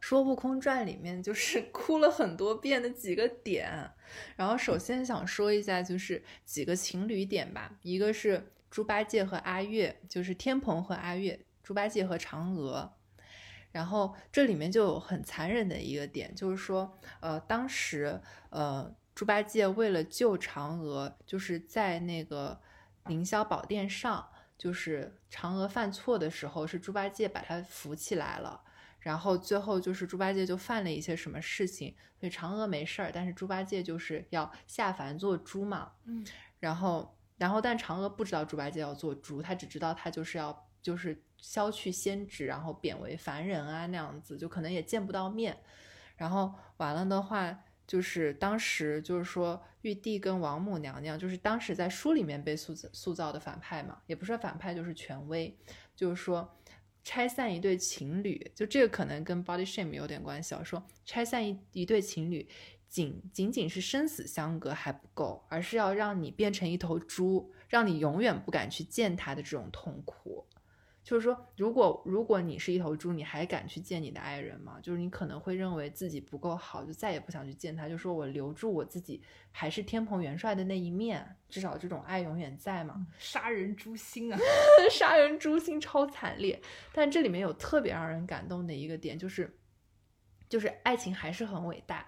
[0.00, 3.90] 说《悟空传》里面就是 哭了很多遍的几个点，
[4.36, 12.92] 然后首先想说一下就是几个情侣点吧，一个是猪八戒和阿月，就是天蓬和阿月，猪八戒和嫦娥。
[13.72, 22.60] 然后这里面就有很残忍的一个点，就是说，呃，当时呃，猪八戒为了救嫦娥，就是在那个
[23.06, 28.60] 凌霄宝殿上，就是嫦娥犯错的时候，是猪八戒把她扶起来了。
[29.04, 35.92] 然后最后就是猪八戒就犯了一些什么事情，所以嫦娥没事儿，但是猪八戒就是要下凡做猪嘛。
[36.06, 36.24] 嗯
[36.58, 45.58] 然后，然后但嫦娥不知道猪八戒要做猪，她只知道他就是要就是消去仙职，然后贬为凡人啊那样子，就可能也见不到面。
[46.16, 47.54] 然后完了的话，
[47.86, 55.54] 就是当时就是说玉帝跟王母娘娘，就是当时在书里面被塑造塑造的反派嘛，也不是反派，就是权威，
[55.94, 56.56] 就是说。
[57.04, 60.64] 拆散一对情侣，就这个可能跟 body shame 有点关系哦。
[60.64, 62.48] 说拆散一一对情侣，
[62.88, 70.46] 仅仅仅是生死相隔还不够，而是要让你变成一头猪，让你永远不敢去见他的这种痛苦。
[71.04, 74.80] 就是说，如果如果你是一头猪，你还敢去见你的爱人吗？
[74.82, 83.06] 就是你可能会认为自己不够好，就再也不想去见他，就说我留住我自己还是天蓬元帅的那一面，至少这种爱永远在嘛。
[83.18, 84.38] 杀人诛心啊！
[84.90, 86.58] 杀人诛心超惨烈，
[86.94, 89.58] 但这里面有特别让人感动的一个点，就是
[90.48, 92.06] 就是爱情还是很伟大。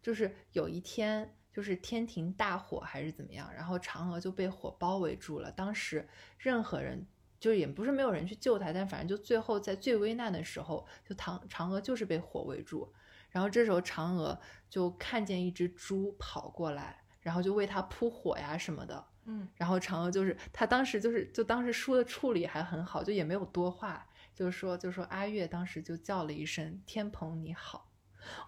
[0.00, 5.50] 就是有一天，就是天庭大火还是怎么样，然后嫦娥就被火包围住了。
[5.50, 6.06] 当时
[6.38, 7.04] 任何人
[7.38, 12.92] 就是也不是没有人去救他，但反正就最后在最危难的时候，就嫦嫦娥就是被火围住。
[13.30, 14.38] 然后这时候嫦娥
[14.70, 19.04] 就看见一只猪跑过来，然后就为他扑火呀什么的。
[19.26, 27.90] 嗯，然后嫦娥就是她当时就是就当时书的处理还很好，就也没有多话，就是说就说阿月当时就叫了一声天蓬你好，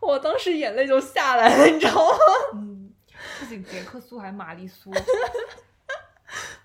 [0.01, 2.19] 我当时眼泪就下来了，你知道吗？
[2.55, 2.95] 嗯，
[3.41, 4.91] 不仅杰克苏还玛丽苏，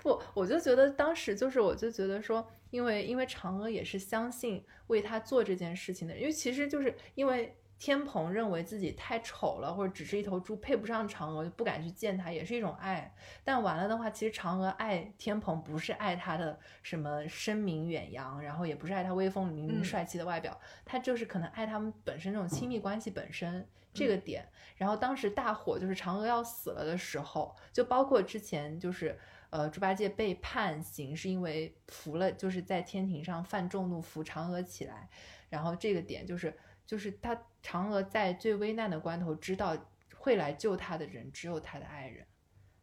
[0.03, 13.15] 不，我就觉得当时就是，我就觉得说，因为因为嫦娥也是相信为他做这件事情的人，因为其实就是因为天蓬认为自己太丑了，或者只是一头猪配不上嫦娥，就不敢去见他，也是一种爱。
[13.45, 23.65] 但完了的话，其实嫦娥爱天蓬不是爱他的什么声名远扬，然后也不是爱他威风凛凛、嗯帅气的外表，他就是可能爱他们本身这种亲密关系本身。
[23.95, 24.43] 这个点，
[24.75, 29.15] 然后当时大火就是嫦娥要死了的时候，就包括之前就是
[29.53, 35.07] 呃猪八戒被判刑是因为扶了，就是在天庭上犯众怒扶嫦娥起来，
[35.47, 36.51] 然后这个点就是
[36.87, 39.77] 就是他嫦娥在最危难的关头知道
[40.15, 42.25] 会来救他的人只有他的爱人，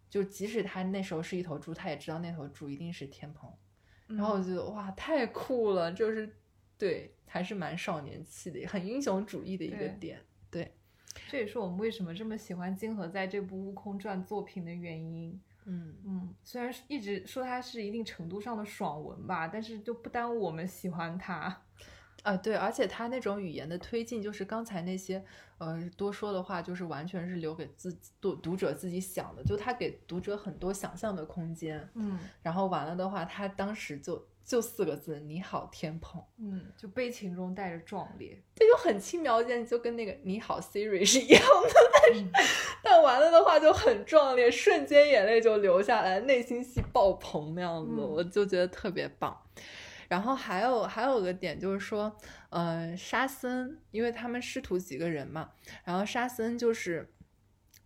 [0.08, 3.52] 就即使他那时候是一头猪，他也知道那头猪一定是天蓬，
[4.06, 6.36] 然后我觉得哇太酷了，就是
[6.78, 10.72] 对还是蛮少年气的，很英雄主义的一个对点，对，
[11.28, 15.42] 这也是我们为什么这么喜欢金河在这部《悟空传》作品的原因。
[15.64, 15.94] 嗯。
[16.06, 21.62] 嗯，虽然一直说它是一定程度上的爽文吧，但是就不耽误我们喜欢它。
[22.22, 25.24] 啊，对，而且他那种语言的推进，就是刚才那些
[25.58, 31.88] 呃多说的话，就是完全是留给自己读读者自己想的，就他给读者很多想象的空间。
[31.94, 42.14] 嗯然后完了的话，他当时就就四个字：“你好，天蓬嗯，就悲情中带着壮烈。”这就很轻描淡写，就跟那个“你好，Siri” 是一样的。
[42.14, 42.30] 嗯
[42.82, 49.40] 但完了的话就很壮烈，瞬间眼泪就流下来，内心戏爆棚那样子，嗯我就觉得特别棒。
[50.10, 52.18] 然后还有还有个点就是说，
[52.48, 55.52] 呃，沙僧，因为他们师徒几个人嘛，
[55.84, 57.14] 然后沙僧就是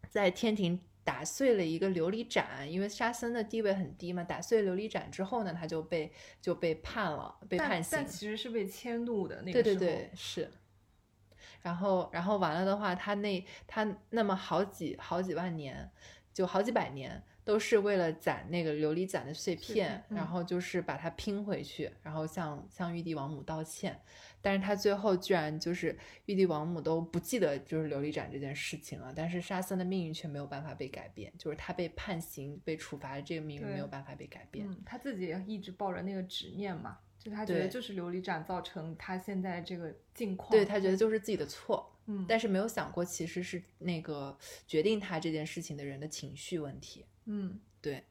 [0.08, 6.10] 在天庭打碎了一个琉璃盏，因为沙僧的地位很低嘛，打碎琉璃盏之后呢，他就被
[6.40, 7.90] 就被判了，被判刑。
[7.92, 9.78] 但但其实是被迁怒的那个时候。
[9.78, 10.50] 对对，是。
[11.60, 15.90] 然后，然后完了的话，他那他那么好几好几万年，
[16.32, 24.00] 就好几百年，都是为了攒那个琉璃盏的碎碎片，嗯然后就是把它拼回去，然后向向玉帝王母道歉。
[24.40, 34.66] 但是他最后居然就是玉帝王母都不记得就是琉璃盏这件事情了，但是沙僧的命运却没有办法被改变，就是他被判刑被处罚的这个命运没有办法被改变。
[34.68, 40.50] 嗯，他自己也一直抱着那个执念嘛，就他觉得就是琉璃盏造成他现在这个境况。
[40.50, 47.06] 对他觉得就是自己的错，嗯，但是没有想过其实是那个决定他这件事情的人的情绪问题。
[47.26, 48.04] 嗯对，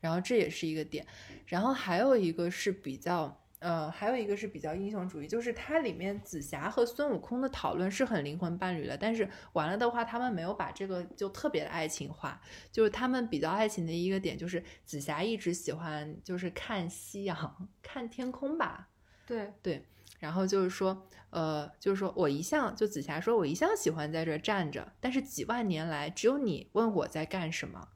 [0.00, 1.06] 然后这也是一个点，
[1.46, 3.36] 然后还有一个是比较。
[3.60, 12.40] 呃，还有一个是比较英雄主义，就是它里面紫霞和孙悟空的讨论是很灵魂伴侣的，但是完了的话，他们没有把这个就特别的爱情化，
[12.72, 18.88] 就是他们比较爱情的一个点就是紫霞一直喜欢就是看夕阳、看天空吧，
[19.26, 19.84] 对对，
[20.20, 27.88] 然后就是说，呃，就是说我一向就紫霞说，我一向喜欢在这儿站着，但是几万年来只有你问我在干什么。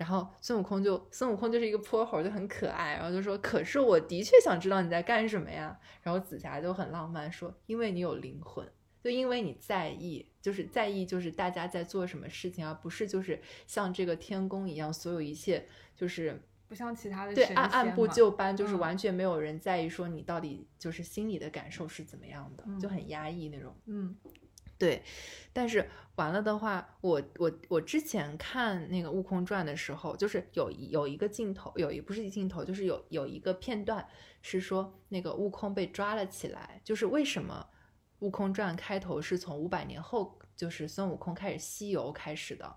[0.00, 8.66] 然后孙悟空就孙悟空就是一个泼猴，就很可爱，然后就说：“可是我的确想知道你在干什么呀。”然后紫霞就很浪漫说：“因为你有灵魂，
[9.04, 23.76] 就因为你在意，就是在意，就是大家在做什么事情，而不是就是像这个天宫一样，所有一切就是不像其他的对按按部就班，就是嗯完全没有人在意说你到底就是心里的感受是怎么样的，就嗯很压抑那种。
[23.84, 24.16] 嗯
[24.80, 25.02] 对，
[25.52, 34.08] 但是完了的话，我我我之前看那个《悟空传》的时候，就是有一有一个镜头，有一不是一镜头，就是有有一个片段
[34.40, 37.66] 是说那个悟空被抓了起来，就是为什么
[38.20, 42.76] 《悟空传》开头是从五百年后，就是孙悟空开始西游开始的，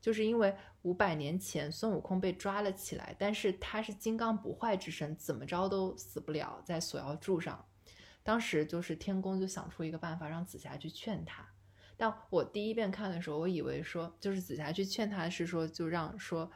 [0.00, 7.66] 就是因为五百年前孙悟空被抓了起来，但是他是金刚不坏之身，怎么着都死不了，在锁妖柱上。
[8.24, 11.46] 当时就是天宫就想出一个办法让紫霞去劝他，
[11.96, 16.50] 但我第一遍看的时候，我以为说就是紫霞去劝他是说就让说，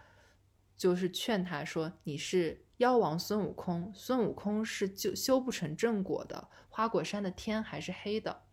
[0.77, 8.45] 就是劝他说你是妖王孙悟空，孙悟空是就修不成正果的，花果山的天还是黑的。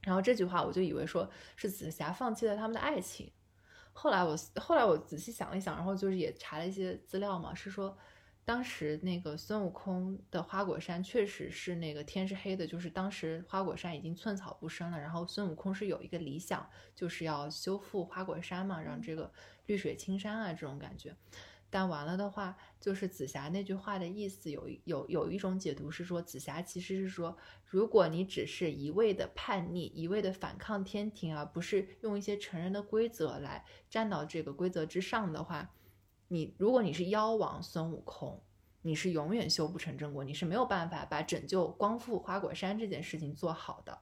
[0.00, 3.30] 然后这句话我就以为说是紫霞放弃了他们的爱情。
[3.92, 7.96] 后来我后来我仔细想一想，然后就是也查了一些资料嘛，是说
[8.44, 19.32] 当时那个孙悟空的花果山确实是那个天是黑的，就是当时花果山已经寸草不生了，然后孙悟空是有一个理想，就是要修复花果山嘛，让这个
[19.66, 21.14] 绿水青山啊这种感觉。
[21.70, 27.34] 但完了的话，就是紫霞那句话的意思有有有一种解读是说，紫霞其实是说，
[27.64, 35.70] 如果你只是一味的叛逆，一味的反抗天庭，而不是用一些成人的规则来站到这个规则之上的话，
[36.32, 38.42] 你如果你是妖王孙悟空，
[38.80, 43.98] 你是永远修不成正果，你是没有办法把拯救光复花果山这件事情做好的，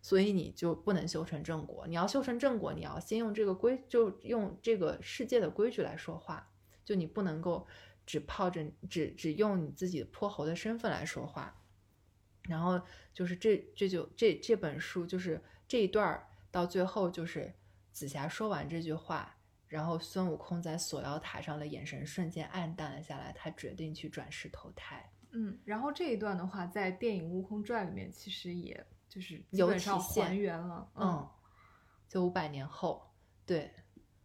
[0.00, 1.84] 所以你就不能修成正果。
[1.88, 6.48] 你要修成正果，你要先用这个规，就用这个世界的规矩来说话，
[6.84, 7.66] 就你不能够
[8.06, 11.60] 只泡着只只用你自己泼猴的身份来说话。
[12.42, 12.80] 然后
[13.12, 17.52] 就是这这就这这本书就是这一段儿到最后就是
[17.90, 19.35] 紫霞说完这句话，
[19.68, 25.10] 然后孙悟空在锁妖塔上的眼神瞬间暗淡了下来，他决定去转世投胎。
[25.32, 30.88] 嗯，然后这一段的话，在电影《悟空传》里面，其实也就是基有本上还原了。
[30.94, 31.28] 嗯，
[32.08, 33.12] 就五百年后，
[33.44, 33.70] 对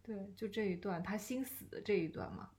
[0.02, 2.50] 对，就这一段他心死的这一段嘛。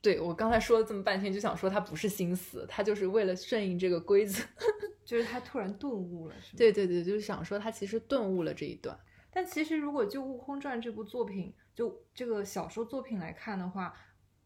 [0.00, 4.42] 对，我刚才说了这么半天，就想说他不是心死，他就是为了顺应这个规则。
[5.04, 6.54] 就是他突然顿悟了，是吗？
[6.56, 8.98] 对对对，就是想说他其实顿悟了这一段。
[9.32, 13.94] 但其实如果就《悟空传》这部作品，就这个小说作品来看的话，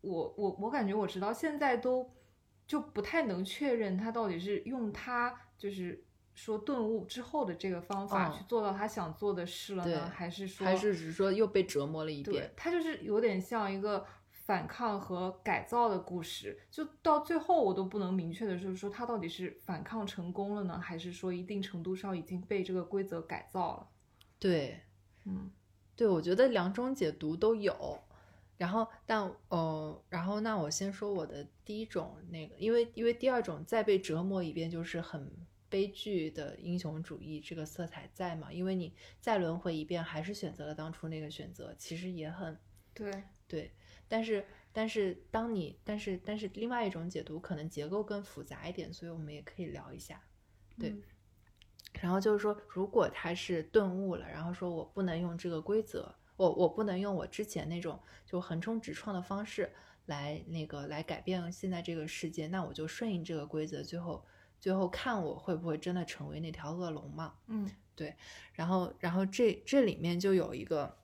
[0.01, 2.11] 我我我感觉我直到现在都
[2.67, 6.05] 就不太能确认他到底是用他就是
[6.35, 12.53] 说顿悟之后的这个方法嗯去做到他想做的事了对呢，还是说还是只是说又被折磨了一对遍。
[12.57, 23.89] 他就是有点像一个反抗和改造的故事，就到最后我都不能明确的就是说他到底是反抗成功了呢，还是说一定程度上已经被这个规则改造了？
[24.45, 24.79] 对，
[25.25, 25.51] 嗯
[25.97, 27.99] 对，我觉得两种解读都有。
[28.59, 35.33] 然后，但呃，然后那我先说我的第一种那个，因为因为第二种再被折磨一遍，就是很
[35.71, 42.55] 悲剧的英雄主义这个色彩在嘛，因为你再轮回一遍，还是选择了当初那个选择，其实也很
[42.93, 43.73] 对，对。
[44.07, 50.23] 但是但是当你但是但是另外一种解读可能结构更复杂一点，所以我们也可以聊一下。
[50.79, 51.03] 对嗯
[52.01, 59.73] 然后就是说，如果他是顿悟了，然后说我不能用这个规则，我我不能用我之前那种就横冲直撞的方式
[60.07, 64.25] 来那个来改变现在这个世界，那我就顺应这个规则，最后
[64.61, 67.35] 最后看我会不会真的成为那条恶龙嘛？
[67.47, 68.17] 嗯对
[68.55, 70.97] 然后然后这这里面就有一个。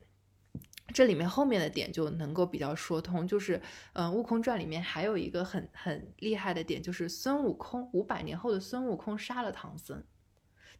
[0.93, 3.62] 这里面后面的点就能够比较说通，就是，
[3.93, 10.03] 嗯，《悟空传》里面还有一个很很厉害的点，就是孙悟空五百年后的孙悟空杀了唐僧，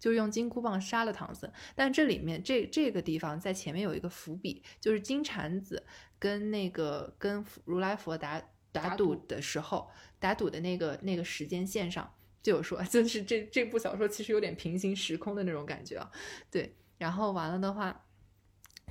[0.01, 1.49] 就用金箍棒杀了唐僧。
[1.77, 5.87] 但这里面这这个地方在前面有一个伏笔，就是金蝉子
[6.19, 8.43] 跟那个跟如来佛打
[8.73, 9.89] 打赌的时候，
[10.19, 16.11] 打赌的那个那个时间线上就有说， 就是这这部小说其实有点平行时空的那种感觉啊。
[16.51, 18.07] 对，然后完了的话。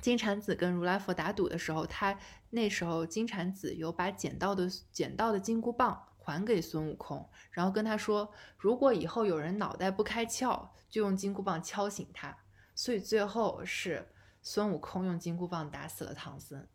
[0.00, 12.36] 金蝉子跟如来佛打赌的时候，他那时候金蝉子有把捡到的捡到的金箍棒还给孙悟空，然后跟他说，如果以后有人脑袋不开窍，就用金箍棒敲醒他。
[12.74, 14.06] 所以最后是
[14.42, 16.66] 孙悟空用金箍棒打死了唐僧。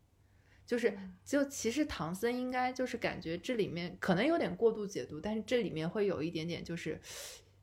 [0.66, 7.00] 就是，就其实唐僧应该就是感觉这里面可能有点过度解读，但是这里面会有一点点就是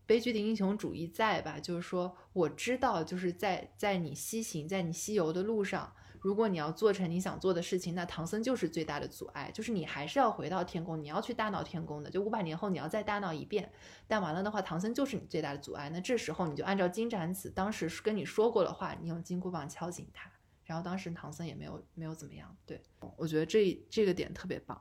[0.06, 1.58] 悲剧的英雄主义在吧？
[1.58, 5.92] 就是说，我知道，就是在在你西行，在你西游的路上，
[6.22, 13.70] 如果你要做成你想做的事情，那唐僧就是最大的阻碍，就是你还是要回到天宫，你要去大闹天宫的，就五百年后你要再大闹一遍。
[14.06, 15.90] 但完了的话，唐僧就是你最大的阻碍。
[15.90, 20.30] 那这时候你就按照金蝉子当时跟你说过的话，你用金箍棒敲醒他。
[20.64, 22.80] 然后当时唐僧也没有没有怎么样，对
[23.16, 24.80] 我觉得这这个点特别棒。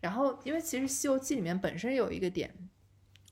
[0.00, 2.52] 然后因为其实《西游记》里面本身有一个点，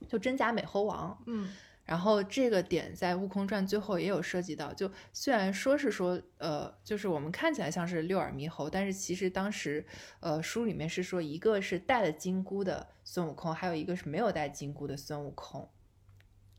[0.06, 1.50] 就真假美猴王，嗯
[1.88, 9.86] 然后这个点在《悟空传》最后也有涉及到，就虽然说是说，呃，就是我们看起来像是六耳猕猴，但是其实当时，
[10.20, 15.66] 呃，书里面是说一个是带了金箍的孙悟空，还有一个是没有带金箍的孙悟空。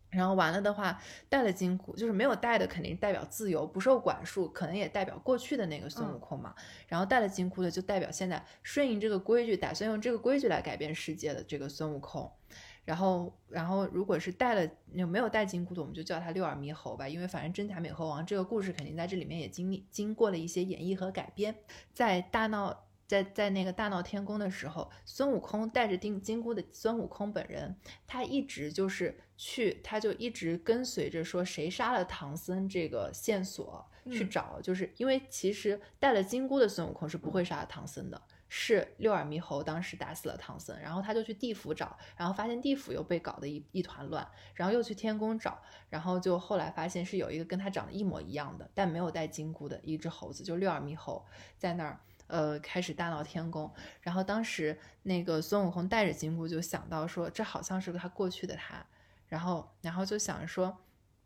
[0.09, 0.99] 然后完了的话，
[1.29, 6.55] 带了金箍，就是没有带的肯定代表自由不受管束，可能也代表过去的那个孙悟嗯空嘛。
[6.87, 12.31] 然后带了金箍的就代表现在顺应这个规矩，打算用这个规矩来改变世界的这个孙悟空。
[12.89, 21.55] 然后，然后如果是带了有没有带金箍的，我们就叫他六耳猕猴吧，因为反正真假美猴王这个故事肯定在这里面也经历经过了一些演绎和改编。
[21.93, 27.75] 在大闹在在那个大闹天宫的时候，孙悟空带着金金箍的孙悟空本人，
[28.07, 38.19] 他一直就是去，他就一直跟随着说谁杀了唐僧这个线索去嗯找，就是因为其实带了金箍的孙悟空是不会杀唐僧的。
[38.51, 51.23] 是六耳猕猴当时打死了唐僧，然后他就去地府找，然后发现地府又被搞得一一团乱，然后又去天宫找，然后就后来发现是有一个跟他长得一模一样的，但没有带金箍的一只猴子，就六耳猕猴
[51.57, 53.71] 在那儿，呃，开始大闹天宫。
[54.01, 58.83] 然后当时那个孙悟空带着金箍就想到说，这好像是他过去的他，
[59.27, 60.75] 然后然后就想说。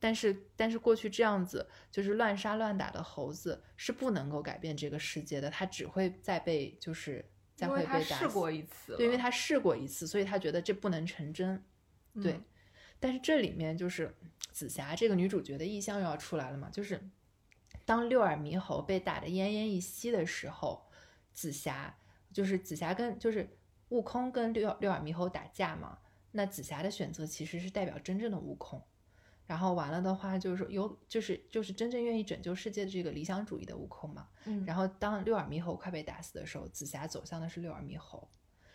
[0.03, 7.23] 但是但是过去这样子就是乱杀乱打的猴子是不能够改变这个世界的，它只会再被就是
[7.55, 8.15] 再会被打死。
[8.15, 11.63] 试过一次，对，因为他试过一次，所以他觉得这不能成真。
[12.21, 12.43] 对，嗯
[12.99, 14.13] 但是这里面就是
[14.51, 16.99] 紫霞这个女主角的意象又要出来了嘛，就是
[17.85, 20.85] 当六耳猕猴被打得奄奄一息的时候，
[21.31, 21.97] 紫霞
[22.33, 23.47] 就是紫霞跟就是
[23.87, 25.99] 悟空跟六六耳猕猴打架嘛，
[26.33, 28.85] 那紫霞的选择其实是代表真正的悟空。
[29.53, 34.27] 然后完了的话，就是说有就是就是真正愿意拯救世界的这个理想主义的悟空嘛。
[34.45, 38.27] 嗯，然后当六耳猕猴快被打死的时候，紫霞走向的是六耳猕猴。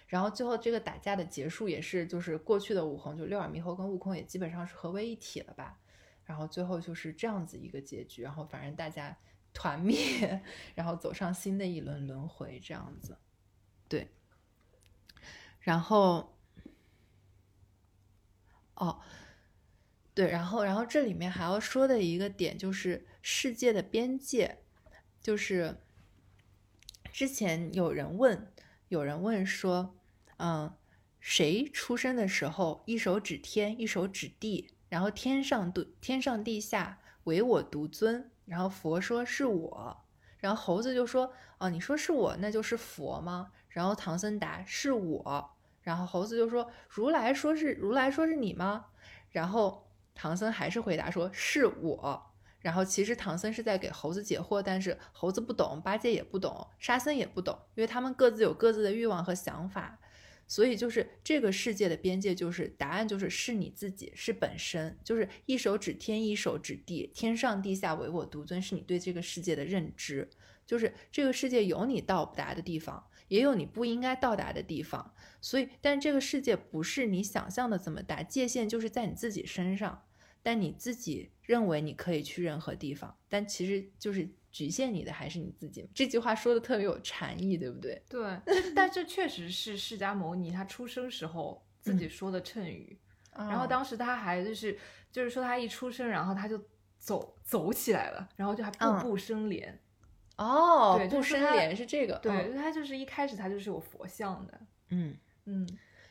[0.07, 5.81] 然后最后这个打架的结束也是，就是过去的悟空，就六耳猕猴跟悟空也基本上是合为一体了吧。
[6.23, 9.19] 然后最后就是这样子一个结局，然后反正大家
[9.53, 10.41] 团灭，
[10.77, 13.19] 然后走上新的一轮轮回这样子。
[13.89, 14.07] 对。
[15.59, 16.39] 然后，
[18.77, 19.01] 哦，
[20.19, 24.59] 对，然后然后这里面还要说的一个点就是世界的边界，
[25.21, 25.77] 就是
[27.13, 28.53] 之前有人问，
[28.89, 29.95] 有人问说，
[30.39, 30.75] 嗯，
[31.21, 40.05] 谁出生的时候一手指天，一手指地，然后天上对天上地下唯我独尊，然后佛说是我，
[40.39, 43.53] 然后猴子就说，哦，你说是我，那就是佛吗？
[43.69, 45.51] 然后唐僧答是我，
[45.83, 48.87] 然后猴子就说，如来说是如来说是你吗？
[49.31, 49.88] 然后
[50.19, 52.25] 唐僧还是回答说是我。
[52.61, 60.01] 然后其实唐僧是在给猴子解惑，但是猴子不懂，八戒也不懂，沙僧也不懂，因为他们各自有各自的欲望和想法，
[60.49, 70.29] 所以就是这个世界的边界就是答案就是是你自己，是本身，就是一手指天，一手指地，天上地下唯我独尊，是你对这个世界的认知，
[70.67, 80.03] 就是这个世界有你到不达的地方，也有你不应该到达的地方，所以，但这个世界不是你想象的这么大，界限就是在你自己身上。
[80.43, 85.89] 但你自己认为你可以去任何地方，但其实就是局限你的还是你自己。
[85.95, 88.03] 这句话说的特别有禅意，对不对？
[88.09, 92.99] 对，这但这确实是释迦牟尼他出生时候自己说的谶语。
[93.37, 94.77] 然后当时他还就是
[95.13, 96.61] 就是说他一出生，然后他就
[96.99, 99.79] 走走起来了，然后就还步步生莲。
[100.37, 104.61] 哦，对，步生莲是这个，对，嗯他就是一开始他就是有佛像的。
[104.89, 105.17] 嗯。
[105.51, 105.67] 嗯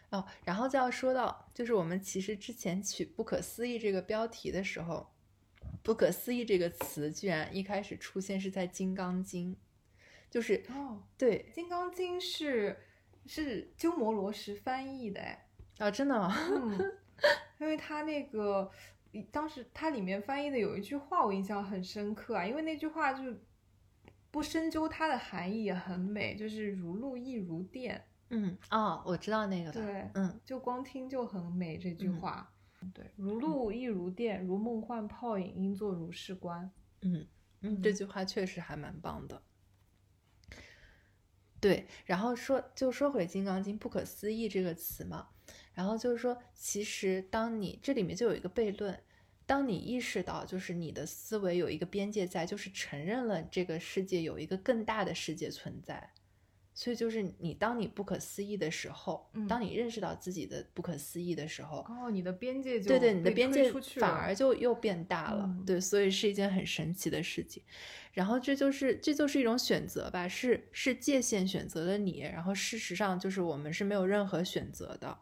[0.09, 5.13] 哦，然后就要说到，就是我们其实之前取“不可思议”这个标题的时候
[5.83, 9.53] ，“不可思议”这个词居然一开始出现是在《金刚经》，
[10.29, 12.77] 就是哦，对《金刚经是》
[13.31, 15.47] 是鸠摩罗什翻译的哎。
[15.79, 16.33] 啊、真的吗？
[16.49, 16.97] 嗯，
[17.59, 18.71] 因为他那个
[19.31, 23.43] 当时它里面翻译的有一句话我印象很深刻啊，因为那句话就是
[24.31, 32.53] 不深究它的含义也很美，就是如露亦如电，嗯，哦，我知道那个的，对嗯就光听就很美这句嗯话。
[32.93, 36.71] 对，如露亦如电，如梦幻泡影，应作如是观。
[37.01, 37.27] 嗯
[37.61, 39.41] 嗯，嗯这句话确实还蛮棒的。
[41.59, 45.29] 对，然后说就说回《金刚经》“不可思议”这个词嘛，
[45.73, 49.03] 然后就是说，其实当你这里面就有一个悖论，
[49.47, 56.11] 当你意识到就是你的思维有一个边界在，就是承认了这个世界有一个更大的世界存在，
[56.79, 67.63] 所以就是你当你不可思议的时候，嗯当你认识到自己的不可思议的时候，哦，你的边界就对对，你的边界反而就又变大了，嗯对，所以是一件很神奇的事情。
[68.13, 75.17] 然后这就是这就是一种选择吧，是是界限选择了你，然后事实上就是我们是没有任何选择的。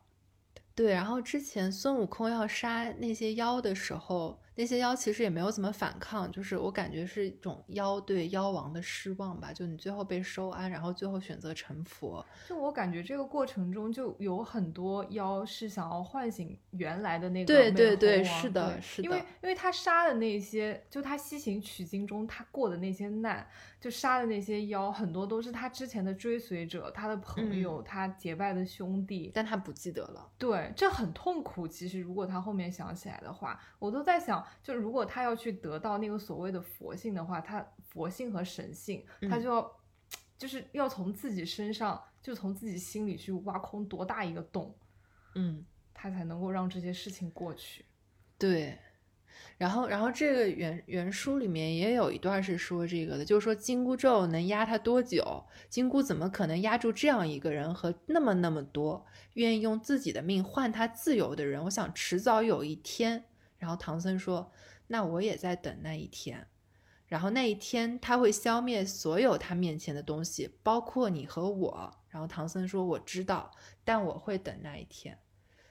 [0.75, 9.51] 对，然后之前孙悟空要杀那些妖的时候，那些妖其实也没有怎么反抗，就是我感觉是一种妖对妖王的失望吧。
[9.51, 12.25] 就你最后被收安，然后最后选择成佛。
[12.47, 23.45] 就我感觉这个过程中就有很多妖是想要唤醒原来的那个对对美猴王对是的是的因为因为他杀的那些，就他西行取经中他过的那些难，
[23.81, 29.31] 就杀的那些妖，很多都是他之前的追随者，他的朋嗯友，他结拜的兄弟。
[29.33, 30.31] 但他不记得了。
[30.37, 31.67] 对，这很痛苦。
[31.67, 39.71] 其实，如果他后面想起来的话，我都在想，就如果他要去得到那个所谓的佛性的话，他佛性和神性，他嗯就要，
[40.37, 44.75] 就是要从自己身上，就从自己心里去挖空多大一个洞，
[45.35, 45.65] 嗯。
[45.97, 47.85] 他才能够让这些事情过去。
[48.37, 48.77] 对，
[49.57, 55.45] 然后，然后这个原原书里面也有一段是说这个的，就是说金箍咒能压他多久？
[55.69, 61.63] 金箍怎么可能压住这样一个人和那么那么多愿意用自己的命换他自由的人？
[61.63, 63.23] 我想迟早有一天。
[63.65, 64.51] 然后唐僧说
[64.85, 66.47] ：“那我也在等那一天。”
[67.07, 71.91] 然后那一天他会消灭所有他面前的东西，包括你和我。
[72.09, 73.49] 然后唐僧说：“我知道，
[73.83, 75.17] 但我会等那一天。”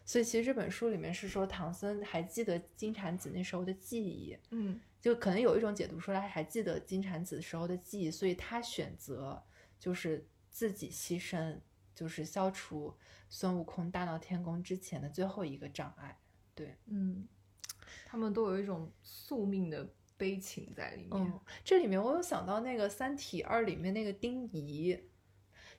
[0.05, 9.41] 所以其实这本书里面是说唐僧还记得金蝉子那时候的记忆，嗯就可能有一种解读说他还记得金蝉子时候的记忆，所以他选择
[9.79, 11.61] 就是自己牺牲，
[11.95, 12.93] 就是消除
[13.29, 16.19] 孙悟空大闹天宫之前的最后一个障碍。
[16.55, 17.27] 对，嗯，
[18.15, 19.85] 他们都有一种宿命的
[20.17, 21.11] 悲情在里面。
[21.15, 24.97] 嗯，这里面我有想到那个《三体二》里面那个丁仪，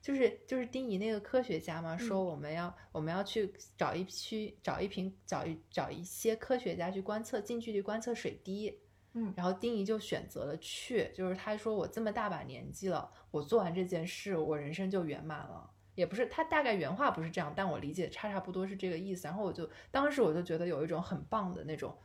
[0.02, 8.78] 就是就是丁仪那个科学家嘛，说嗯我们要、我们要去找一批找一瓶找一找一些科学家去观测近距离观测水滴。
[9.14, 15.70] 嗯然后丁仪就选择了去，就是他说我这么大把年纪了，我做完这件事，我人生就圆满了。
[15.94, 19.26] 也不是他大概原话不是这样，但我理解差差不多是这个意思。
[19.26, 21.96] 然后我就当时我就觉得有一种很棒的那种，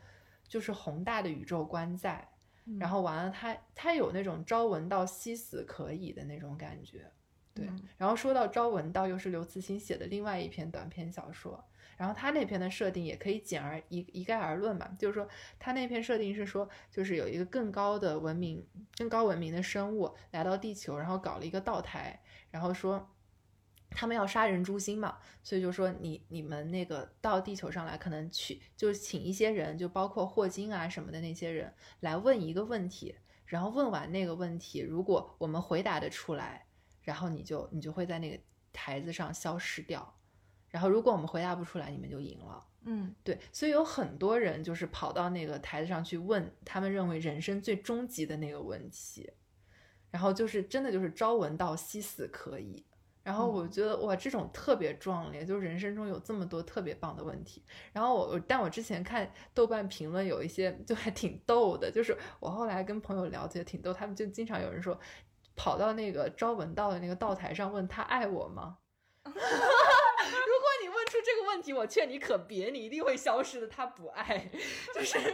[0.52, 2.28] 就是宏大的宇宙观在。
[2.66, 7.10] 嗯然后完了他，他有那种朝闻道夕死可以的那种感觉，
[7.54, 7.66] 对。
[7.66, 11.64] 嗯然后说到朝闻道，又是刘慈欣写的另外一篇短篇小说，
[11.96, 15.26] 然后他那篇的设定也可以简而一一概而论嘛，就是说
[15.58, 22.22] 他那篇设定是说，就是有一个更高的文明、更高文明的生物来到地球，然后搞了一个道台，
[22.52, 23.10] 然后说。
[23.92, 33.16] 他们要杀人诛心嘛，所以就说你你们那个到地球上来，可能去就请一些人，就包括霍金啊什么的那些人来问一个问题，
[33.46, 36.66] 然后问完那个问题，如果我们回答得出来，
[37.02, 40.18] 然后你就你就会在那个台子上消失掉，
[40.70, 42.66] 然后如果我们回答不出来，你们就赢了。
[42.84, 49.30] 嗯对，所以有很多人就是跑到那个台子上去问他们认为人生最终极的那个问题，
[50.10, 52.86] 然后就是真的就是朝闻道夕死可以。
[53.24, 57.64] 然后我觉得哇，这种特别壮烈，就是人生中有这么多特别棒的问题。
[57.94, 65.00] 然后我，但我之前看豆瓣评论有一些就还挺逗的，就是我后来跟朋友聊觉得挺逗，他们就经常有人说，
[65.56, 68.78] 跑到那个朝闻道的那个道台上问他爱我吗？
[69.24, 69.40] 如果
[70.82, 73.68] 你问出这个问题，我劝你可别，你一定会消失的。
[73.68, 74.50] 他不爱，
[74.96, 75.20] 就是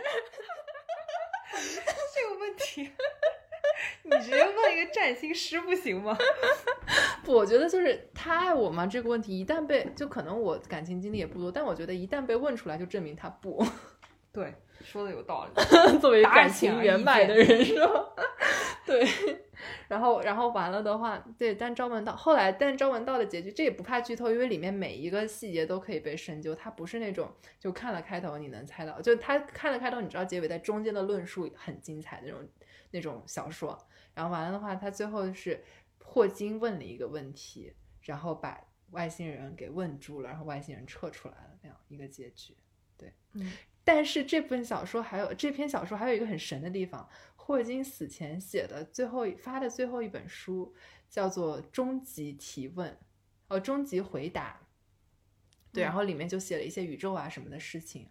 [2.13, 2.91] 这个问题，
[4.09, 6.17] 你直接问一个占星师不行吗？
[7.23, 8.87] 不，我觉得就是他爱我吗？
[8.87, 13.65] 这个问题一旦被，就可能我感情经历也不多，但我觉得一旦被问出来，就证明他不。
[14.31, 14.53] 对，
[14.83, 15.51] 说的有道理。
[15.99, 18.05] 作为感情圆满的人是吧？
[18.85, 19.05] 对，
[19.89, 27.29] 然后然后完了的话，对，但朝闻道后来，但朝闻道的结局这也不怕剧透，因为里面每一个细节都可以被深究，他不是那种
[27.59, 32.47] 就看了开头你能猜到，就他看了开头你知道结尾，在中间的论述很精彩的那种
[32.91, 33.77] 那种小说。
[34.17, 35.63] 然后完了的话，他最后是
[36.03, 38.59] 霍金问了一个问题，然后把
[38.89, 42.57] 外星人给问住了，然后外星人撤出来了那样一个结局。
[43.33, 43.51] 嗯
[43.83, 50.73] 但是这本小说还有这篇小说还有一个很神的地方，霍金死前写的最后发的最后一本书
[51.07, 52.91] 叫做《终极提问》，
[53.49, 54.59] 哦，终极回答。
[55.71, 58.09] 对，然嗯后里面就写了一些宇宙啊什么的事情，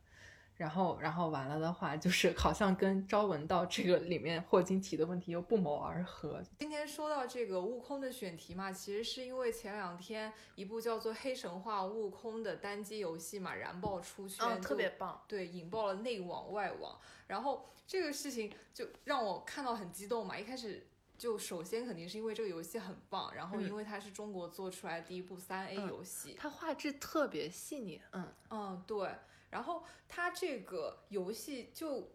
[0.57, 6.43] 然后然后完了的话，就是好像跟朝闻道这个里面霍金提的问题又不谋而合。
[6.59, 15.23] 今天说到这个悟空的选题嘛，其实是因为前两天一部叫做《黑神话：悟空》的单机游戏嘛燃爆出圈，嗯，特别棒。
[15.29, 16.99] 对，引爆了内网外网。
[17.27, 20.39] 然后这个事情就让我看到很激动嘛。
[20.39, 20.87] 一开始
[21.19, 29.11] 就首先肯定是因为这个游戏很棒，然后嗯因为它是中国做出来的第一部三 A 嗯游戏，它画质特别细腻，嗯嗯，对。
[29.51, 32.13] 然后它这个游戏就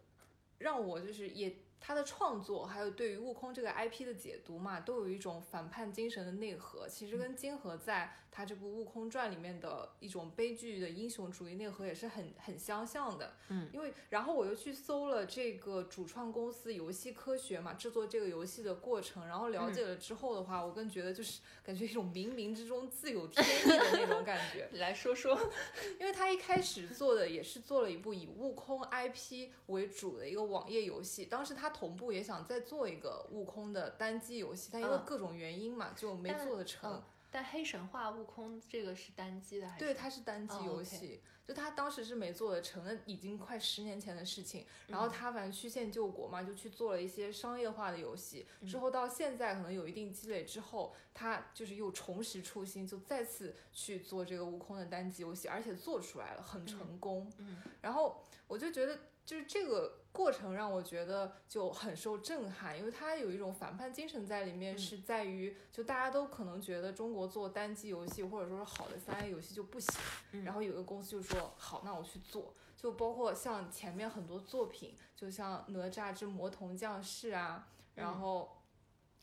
[0.58, 6.88] 让我就是也它的创作，还有对于悟空这个 IP 的解读嘛，都有一种反叛精神的内核。
[6.88, 13.34] 其实跟金河在他这部《悟空传》里面的一种悲剧的英雄主义内核也是很很相像的。
[13.48, 24.68] 嗯因为然后我又去搜了这个主创公司游戏科学嘛，制作这个游戏的过程，然后了解了之后的话，我更觉得就是感觉一种冥冥之中自有天意的那种感觉。
[24.72, 25.38] 你来说说。
[25.98, 36.92] 因为他一开始做的也是做了一部以悟空 IP 为主的一个网页游戏，当时他同步也想再做一个悟空的单机游戏，但因为嗯各种原因嘛，就没做得成。
[36.92, 37.02] 嗯
[37.34, 39.82] 但黑神话悟空这个是单机的还是？
[39.82, 44.66] 对，它是单机游戏，就他当时是没做得成，那已经快十年前的事情。
[44.86, 48.44] 然后嗯他反正曲线救国嘛，就去做了一些商业化的游戏。
[48.60, 57.32] 嗯之后到现在可能有一定积累之后，他就是又重拾初心，就再次去做这个悟空的单机游戏，而且做出来了，很成功。
[57.38, 64.78] 嗯然后我就觉得，就是这个过程让我觉得就很受震撼，因为它有一种反叛精神在里面，嗯。
[64.78, 69.90] 是在于就大家都可能觉得中国做单机游戏或者说是好的三 A 游戏就不行，
[70.32, 70.44] 嗯。
[70.44, 72.54] 然后有个公司就说好，那我去做。
[72.76, 78.18] 就包括像前面很多作品，就像《哪吒之魔童降世》啊，然嗯。
[78.18, 78.58] 后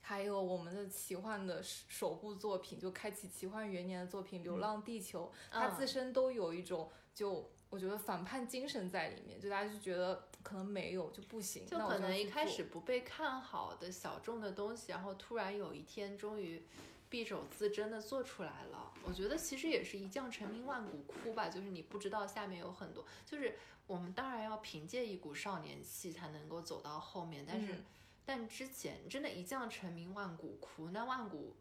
[0.02, 16.64] 还有我们的奇幻的首首部作品，就开启奇幻元年的作品《流浪地球》，它嗯自身都有一种就我觉得反叛精神在里面，就大家就觉得可能没有就不行，就可能一开始不被看好的小众的东西，然后突然有一天终于
[17.10, 18.92] 敝帚自珍的做出来了。
[19.04, 23.56] 我觉得其实也是一将成名万骨枯吧，就是你不知道下面有很多，就是
[23.88, 27.86] 我们当然要凭借一股少年气才能够走到后面，但是、嗯
[28.26, 31.56] 但之前真的一将成名万骨枯，那万骨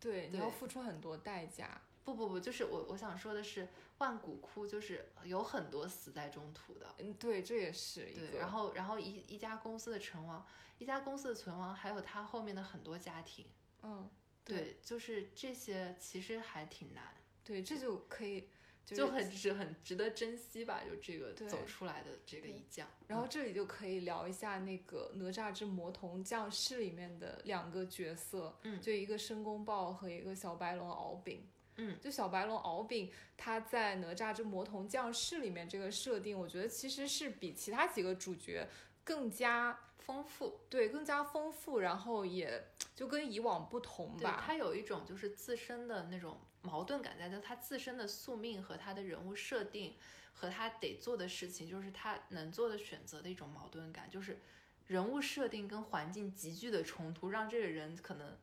[0.00, 1.82] 对，你要付出很多代价。
[2.04, 6.86] 不不不，就是我我想说的是万古枯，就是有很多死在中途的。
[6.98, 8.26] 嗯，对，这也是一个。
[8.26, 10.46] 对，然后然后一一家公司的存亡，
[10.78, 13.46] 一家公司的存亡，还有他后面的很多家庭，
[13.82, 14.08] 嗯，
[14.44, 18.48] 对对，就是这些其实还挺难，对，这就可以
[18.84, 22.86] 就是就很值很值得珍惜吧，就这个走出来的这个一将。
[23.08, 31.48] 然后这里就可以聊一下那个《哪吒之魔童降世》里面的两个角色，嗯就一个申公豹和一个小白龙敖丙。
[31.76, 38.66] 嗯，就小白龙敖丙，他在《哪吒之魔童降世》里面这个设定，我觉得其实是比其他几个主角
[39.04, 44.42] 更加丰富，对更加丰富，然后也就跟以往不同对，吧。
[44.46, 49.94] 他有一种就是自身的那种矛盾感在，就他自身的宿命和他的人物设定
[50.32, 54.40] 和他得做的事情，就是他能做的选择的一种矛盾感，就是
[54.86, 58.38] 人物设定跟环境急剧的冲突，让这个人可能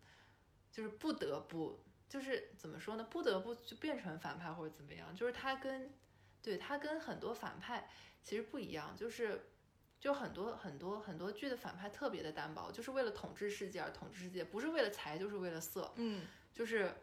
[0.71, 1.79] 就是不得不，
[2.13, 5.91] 就是怎么说呢，不得不就变成反派或者怎么样，就是他跟
[6.43, 7.89] 对他跟很多反派
[8.21, 9.49] 其实不一样，就是。
[9.99, 16.93] 就很多很多很多剧的反派特别的单薄，就是为了统治世界而统治世界，不是为了财就是为了色，嗯，就是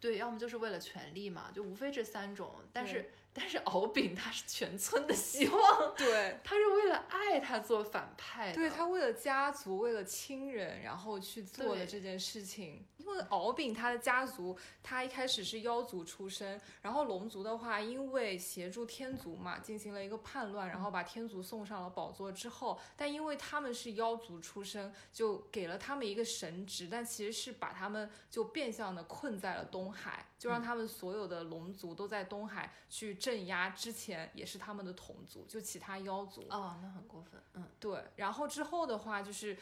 [0.00, 2.56] 对，要么就是为了权力嘛，就无非这三种。
[2.72, 6.38] 但是但是敖丙他是全村的希望， 对。
[6.44, 12.86] 他是为了爱他做反派的，对他为了家族，为了亲人，然后去做的这件事情。
[12.96, 36.42] 因为敖丙他的家族，他一开始是妖族出身，然后龙族的话，因为协助天族嘛，进行了一个叛乱，然后把天族送上了宝座之后，但因为他们是妖族出身，就给了他们一个神职，但其实是把他们就变相的困在了东海，就让他们所有的龙族都在东海去镇压之前也是他们的同族，就其他妖族。
[36.50, 39.56] 哦，那很过分，嗯，对，然后之后的话就是，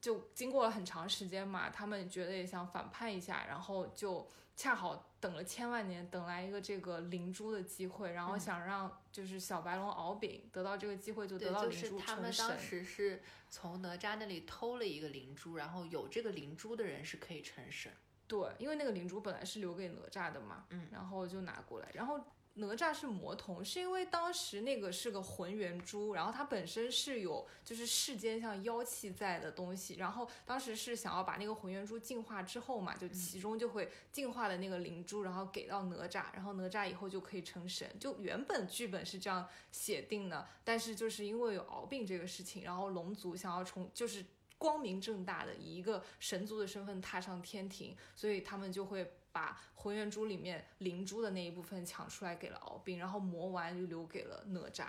[0.00, 12.58] 就经过了很长时间嘛，他们觉得也想反叛一下，然后就恰好等了千万年，等来一个这个灵珠的机会，然后嗯想让就是小白龙敖丙得到这个机会，就得，到就是灵珠成他们当。
[12.58, 17.92] 时是从哪吒那里偷了一个灵珠，然后有这个灵珠的人是可以成神。
[18.26, 22.20] 对，因为那个灵珠本来是留给哪吒的嘛，嗯然后就拿过来，然后。
[22.56, 37.90] 哪吒是魔童，是因为当时那个是个浑元珠，然后它本身是有就是世间像妖气在的东西，然后当时是想要把那个浑元珠净化之后嘛，就其中就会净化的那个灵珠，然后给到哪吒，然后哪吒以后就可以成神。
[37.98, 44.24] 就原本剧本是这样写定的，但是就是因为有敖丙这个事情，然后龙族想要重就是。
[44.64, 54.86] 光明正大的以一个神族的身份踏上天庭，所以他们就会把浑元珠里面灵珠的那一部分抢出来给了敖丙，然后魔丸就留给了哪吒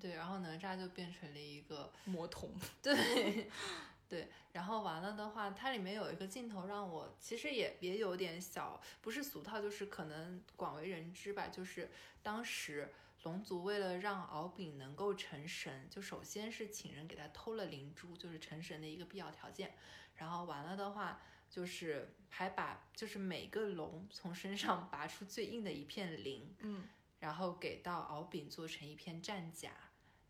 [0.00, 2.50] 对，然后哪吒就变成了一个魔童。
[2.82, 3.48] 对，
[4.10, 11.88] 对，然后完了的话，它里面有一个镜头让我其实也也有点小，不是俗套，就是可能广为人知吧，就是
[12.20, 12.92] 当时
[13.24, 19.74] 龙族为了让敖丙能够成神，就首先是请人给他偷了灵珠，就是成神的一个必要条件，
[20.14, 21.20] 然后完了的话。
[21.50, 26.88] 就是还把就是每个龙从身上拔出最硬的一片鳞，嗯，
[27.20, 29.70] 然后给到敖丙做成一片战甲，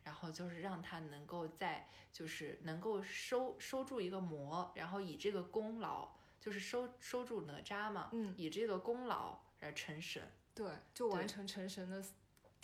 [0.02, 10.30] 然后就是让他能够在就是能够收收住一个魔，然后以这个功劳就是收收住哪吒嘛，嗯以这个功劳而成神。
[10.54, 12.04] 对，就完成成神的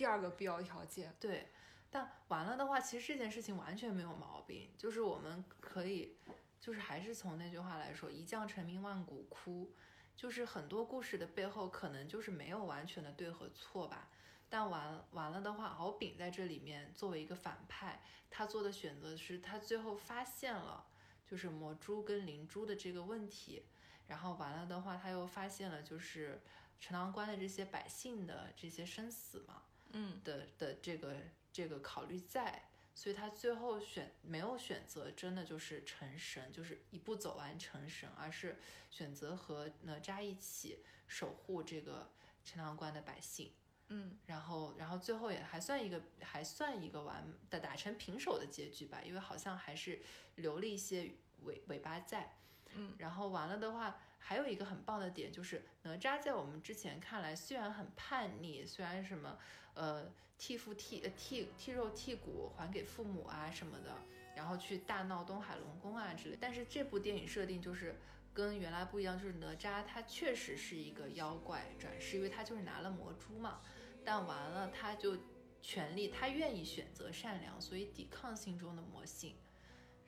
[0.01, 1.15] 第二个必要条件。
[1.21, 1.47] 对，
[1.91, 6.17] 但完了的话，其实这件事情完全没有毛病，就是我们可以，
[6.59, 9.75] 就是还是从那句话来说，一将成名万骨枯，
[10.17, 14.09] 就是很多故事的背后可能就是没有完全的对和错吧。
[14.49, 20.87] 但完完了的话，敖丙在这里面作为一个反派，他做的选择是他最后发现了
[21.27, 23.67] 就是魔珠跟灵珠的这个问题，
[24.07, 26.41] 然后完了的话，他又发现了就是
[26.81, 31.17] 陈塘关的这些百姓的这些生死嘛，嗯，的的这个
[31.53, 38.59] 这个考虑在，所以他最后选没有选择真的就是成神，就是一步走完成神，而是
[38.91, 42.11] 选择和哪吒一起守护这个
[42.45, 43.53] 陈塘关的百姓。
[43.93, 50.01] 嗯，然后，然后最后也还算一个还算一个完的打成平手的结局吧，因为好像还是
[50.37, 51.11] 留了一些
[51.43, 52.37] 尾尾巴在。
[52.75, 59.37] 嗯，然后完了的话，还有一个很棒的点就是哪吒在我们之前看来虽然很叛逆，虽然什么
[59.81, 63.97] 呃替父替呃替替肉替骨还给父母啊什么的，
[64.37, 67.97] 然后去大闹东海龙宫啊之类，但是这部电影设定就是
[68.35, 73.61] 跟原来不一样，就是哪吒他确实是一个妖怪转世，因为他就是拿了魔珠嘛，
[74.05, 75.17] 但完了他就
[75.63, 79.35] 权力，他愿意选择善良，所以抵抗心中的魔性。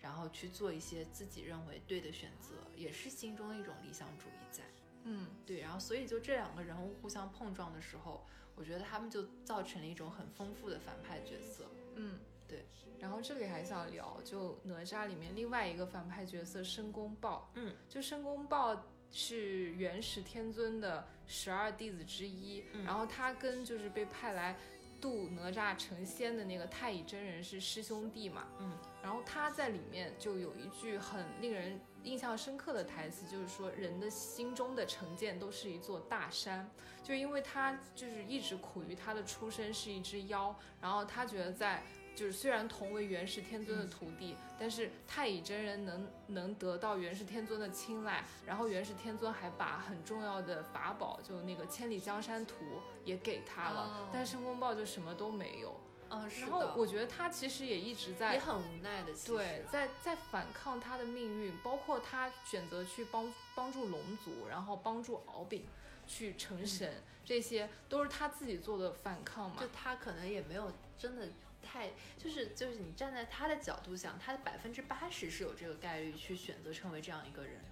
[0.02, 4.64] 然后去做一些自己认为对的选择，也是心中的一种理想主义在。
[5.04, 5.60] 嗯，对。
[5.60, 8.26] 然后，所以就这两个人物互相碰撞的时候，
[8.62, 11.64] 我觉得他们就造成了一种很丰富的反派角色。
[11.96, 12.64] 嗯，对。
[13.00, 17.50] 然后这里还想聊，就哪吒里面另外一个反派角色申公豹。
[17.56, 24.56] 嗯，就申公豹是元始天尊的十二弟子之一，然后他跟就是被派来。
[25.00, 28.46] 渡哪吒成仙的那个太乙真人是师兄弟嘛？
[28.60, 36.70] 嗯，然后他在里面就有一句很令人印象深刻的台词，就是说人的心中的成见都是一座大山，
[37.02, 41.82] 就因为他就是一直苦于他的出身是一只妖，然后他觉得在。
[42.14, 52.54] 就是虽然同为元始天尊的徒弟，但是太乙真人能能得到元始天尊的青睐，然后元始天尊还把很重要的法宝，就那个千里江山图
[53.02, 55.74] 也给他了，但申公豹就什么都没有。
[56.12, 65.66] 嗯，然后我觉得他其实也一直在也很无奈的，对，在在反抗他的命运，包括他选择去帮帮助龙族，然后帮助敖丙
[66.06, 69.56] 去成神，这些都是他自己做的反抗嘛。
[69.60, 71.28] 就他可能也没有真的。
[71.64, 77.54] 太就是就是你站在他的角度想，他的百分之八十是有这个概率去选择成为这样一个人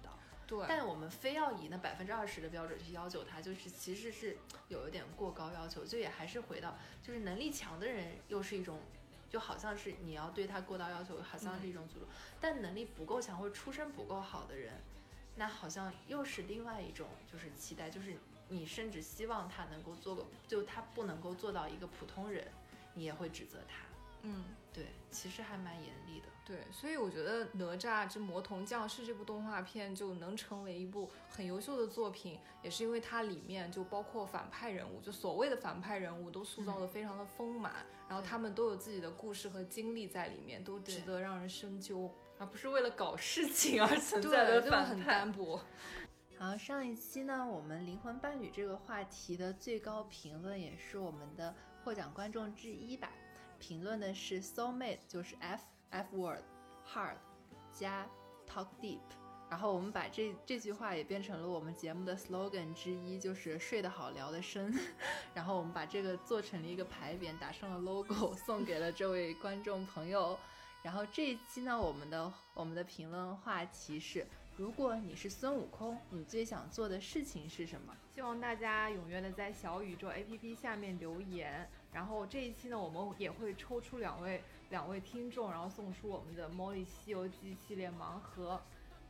[0.51, 4.35] 对，但我们非要以那百分之二十的标准去要求他，就是其实是
[4.67, 5.85] 有一点过高要求。
[5.85, 8.81] 就也还是回到，就是能力强的人又是一种，
[9.29, 12.07] 就好像是你要对他过高要求，好像是一种诅咒。
[12.41, 14.73] 但能力不够强或者出身不够好的人，
[15.37, 18.17] 那好像又是另外一种就是期待，就是
[18.49, 22.45] 你甚至希望他能够做个，就他不能够做到一个普通人。
[22.93, 23.85] 你也会指责他，
[24.23, 45.59] 嗯，对，其实还蛮严厉的，对，所以我觉得《哪吒之魔童降世》这部动画片就能成为一部很优秀的作品，也是因为它里面就包括反派人物，就所谓的反派人物都塑造的非常的丰满，然后他们都有自己的故事和经历在里面，都值得让人深究， 而不是为了搞事情而存在的反派，很单薄。
[46.37, 51.55] 好，上一期呢，我们灵魂伴侣这个话题的最高评论也是我们的。
[51.83, 53.11] 获奖观众之一吧，
[53.61, 56.41] 评论的是 soulmate，就是 F F word
[56.91, 57.15] hard
[57.71, 58.07] 加
[58.51, 58.97] talk deep，
[59.51, 64.73] 然后我们把这这句话也变成了我们节目的 slogan 之一，就是睡得好聊得深，
[65.35, 70.37] 然后我们把这个做成了一个牌匾，打上了 logo， 送给了这位观众朋友。
[70.81, 74.25] 然后这一期呢，我们的我们的评论话题是。
[74.57, 77.95] 如果你是孙悟空，你最想做的事情是什么？
[78.13, 81.67] 希望大家踊跃的在小宇宙 APP 下面留言。
[81.93, 88.61] 然后这一期呢，我们也会抽出两位两位听众，然后送出我们的《魔力西游记》系列盲盒。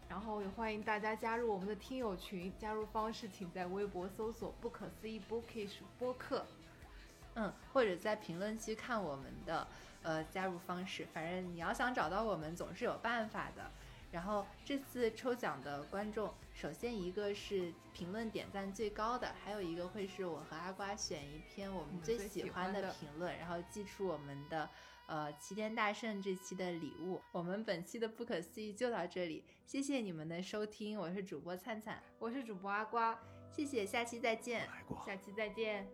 [0.10, 6.46] 然后也欢迎大家加入我们的听友群，加入方式请在微博搜索“不可思议 Bookish 播客”，
[7.36, 9.66] 嗯，或者在评论区看我们的
[10.04, 11.08] 呃加入方式。
[11.14, 13.72] 反正你要想找到我们，总是有办法的。
[14.12, 24.70] 然后这次抽奖的观众，首先一个是评论点赞最高的，还有一个会是我和阿瓜选一篇我们最喜欢的评论，然后寄出我们的
[25.08, 27.22] 呃齐天大圣这期的礼物。
[27.32, 33.18] 我们本期的不可思议就到这里，谢谢你们的收听，我是主播灿灿，我是主播阿瓜，
[33.50, 34.68] 谢谢，下期再见，
[35.06, 35.88] 下期再见，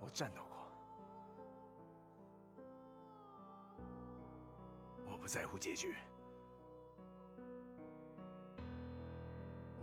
[0.00, 0.42] 我战斗
[5.28, 5.94] 在乎结局，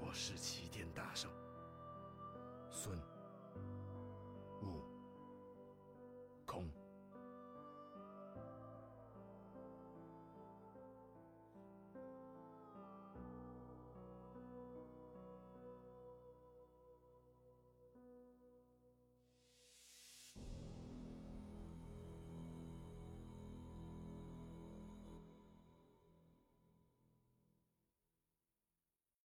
[0.01, 1.29] 我是齐天大圣，
[2.71, 3.14] 孙。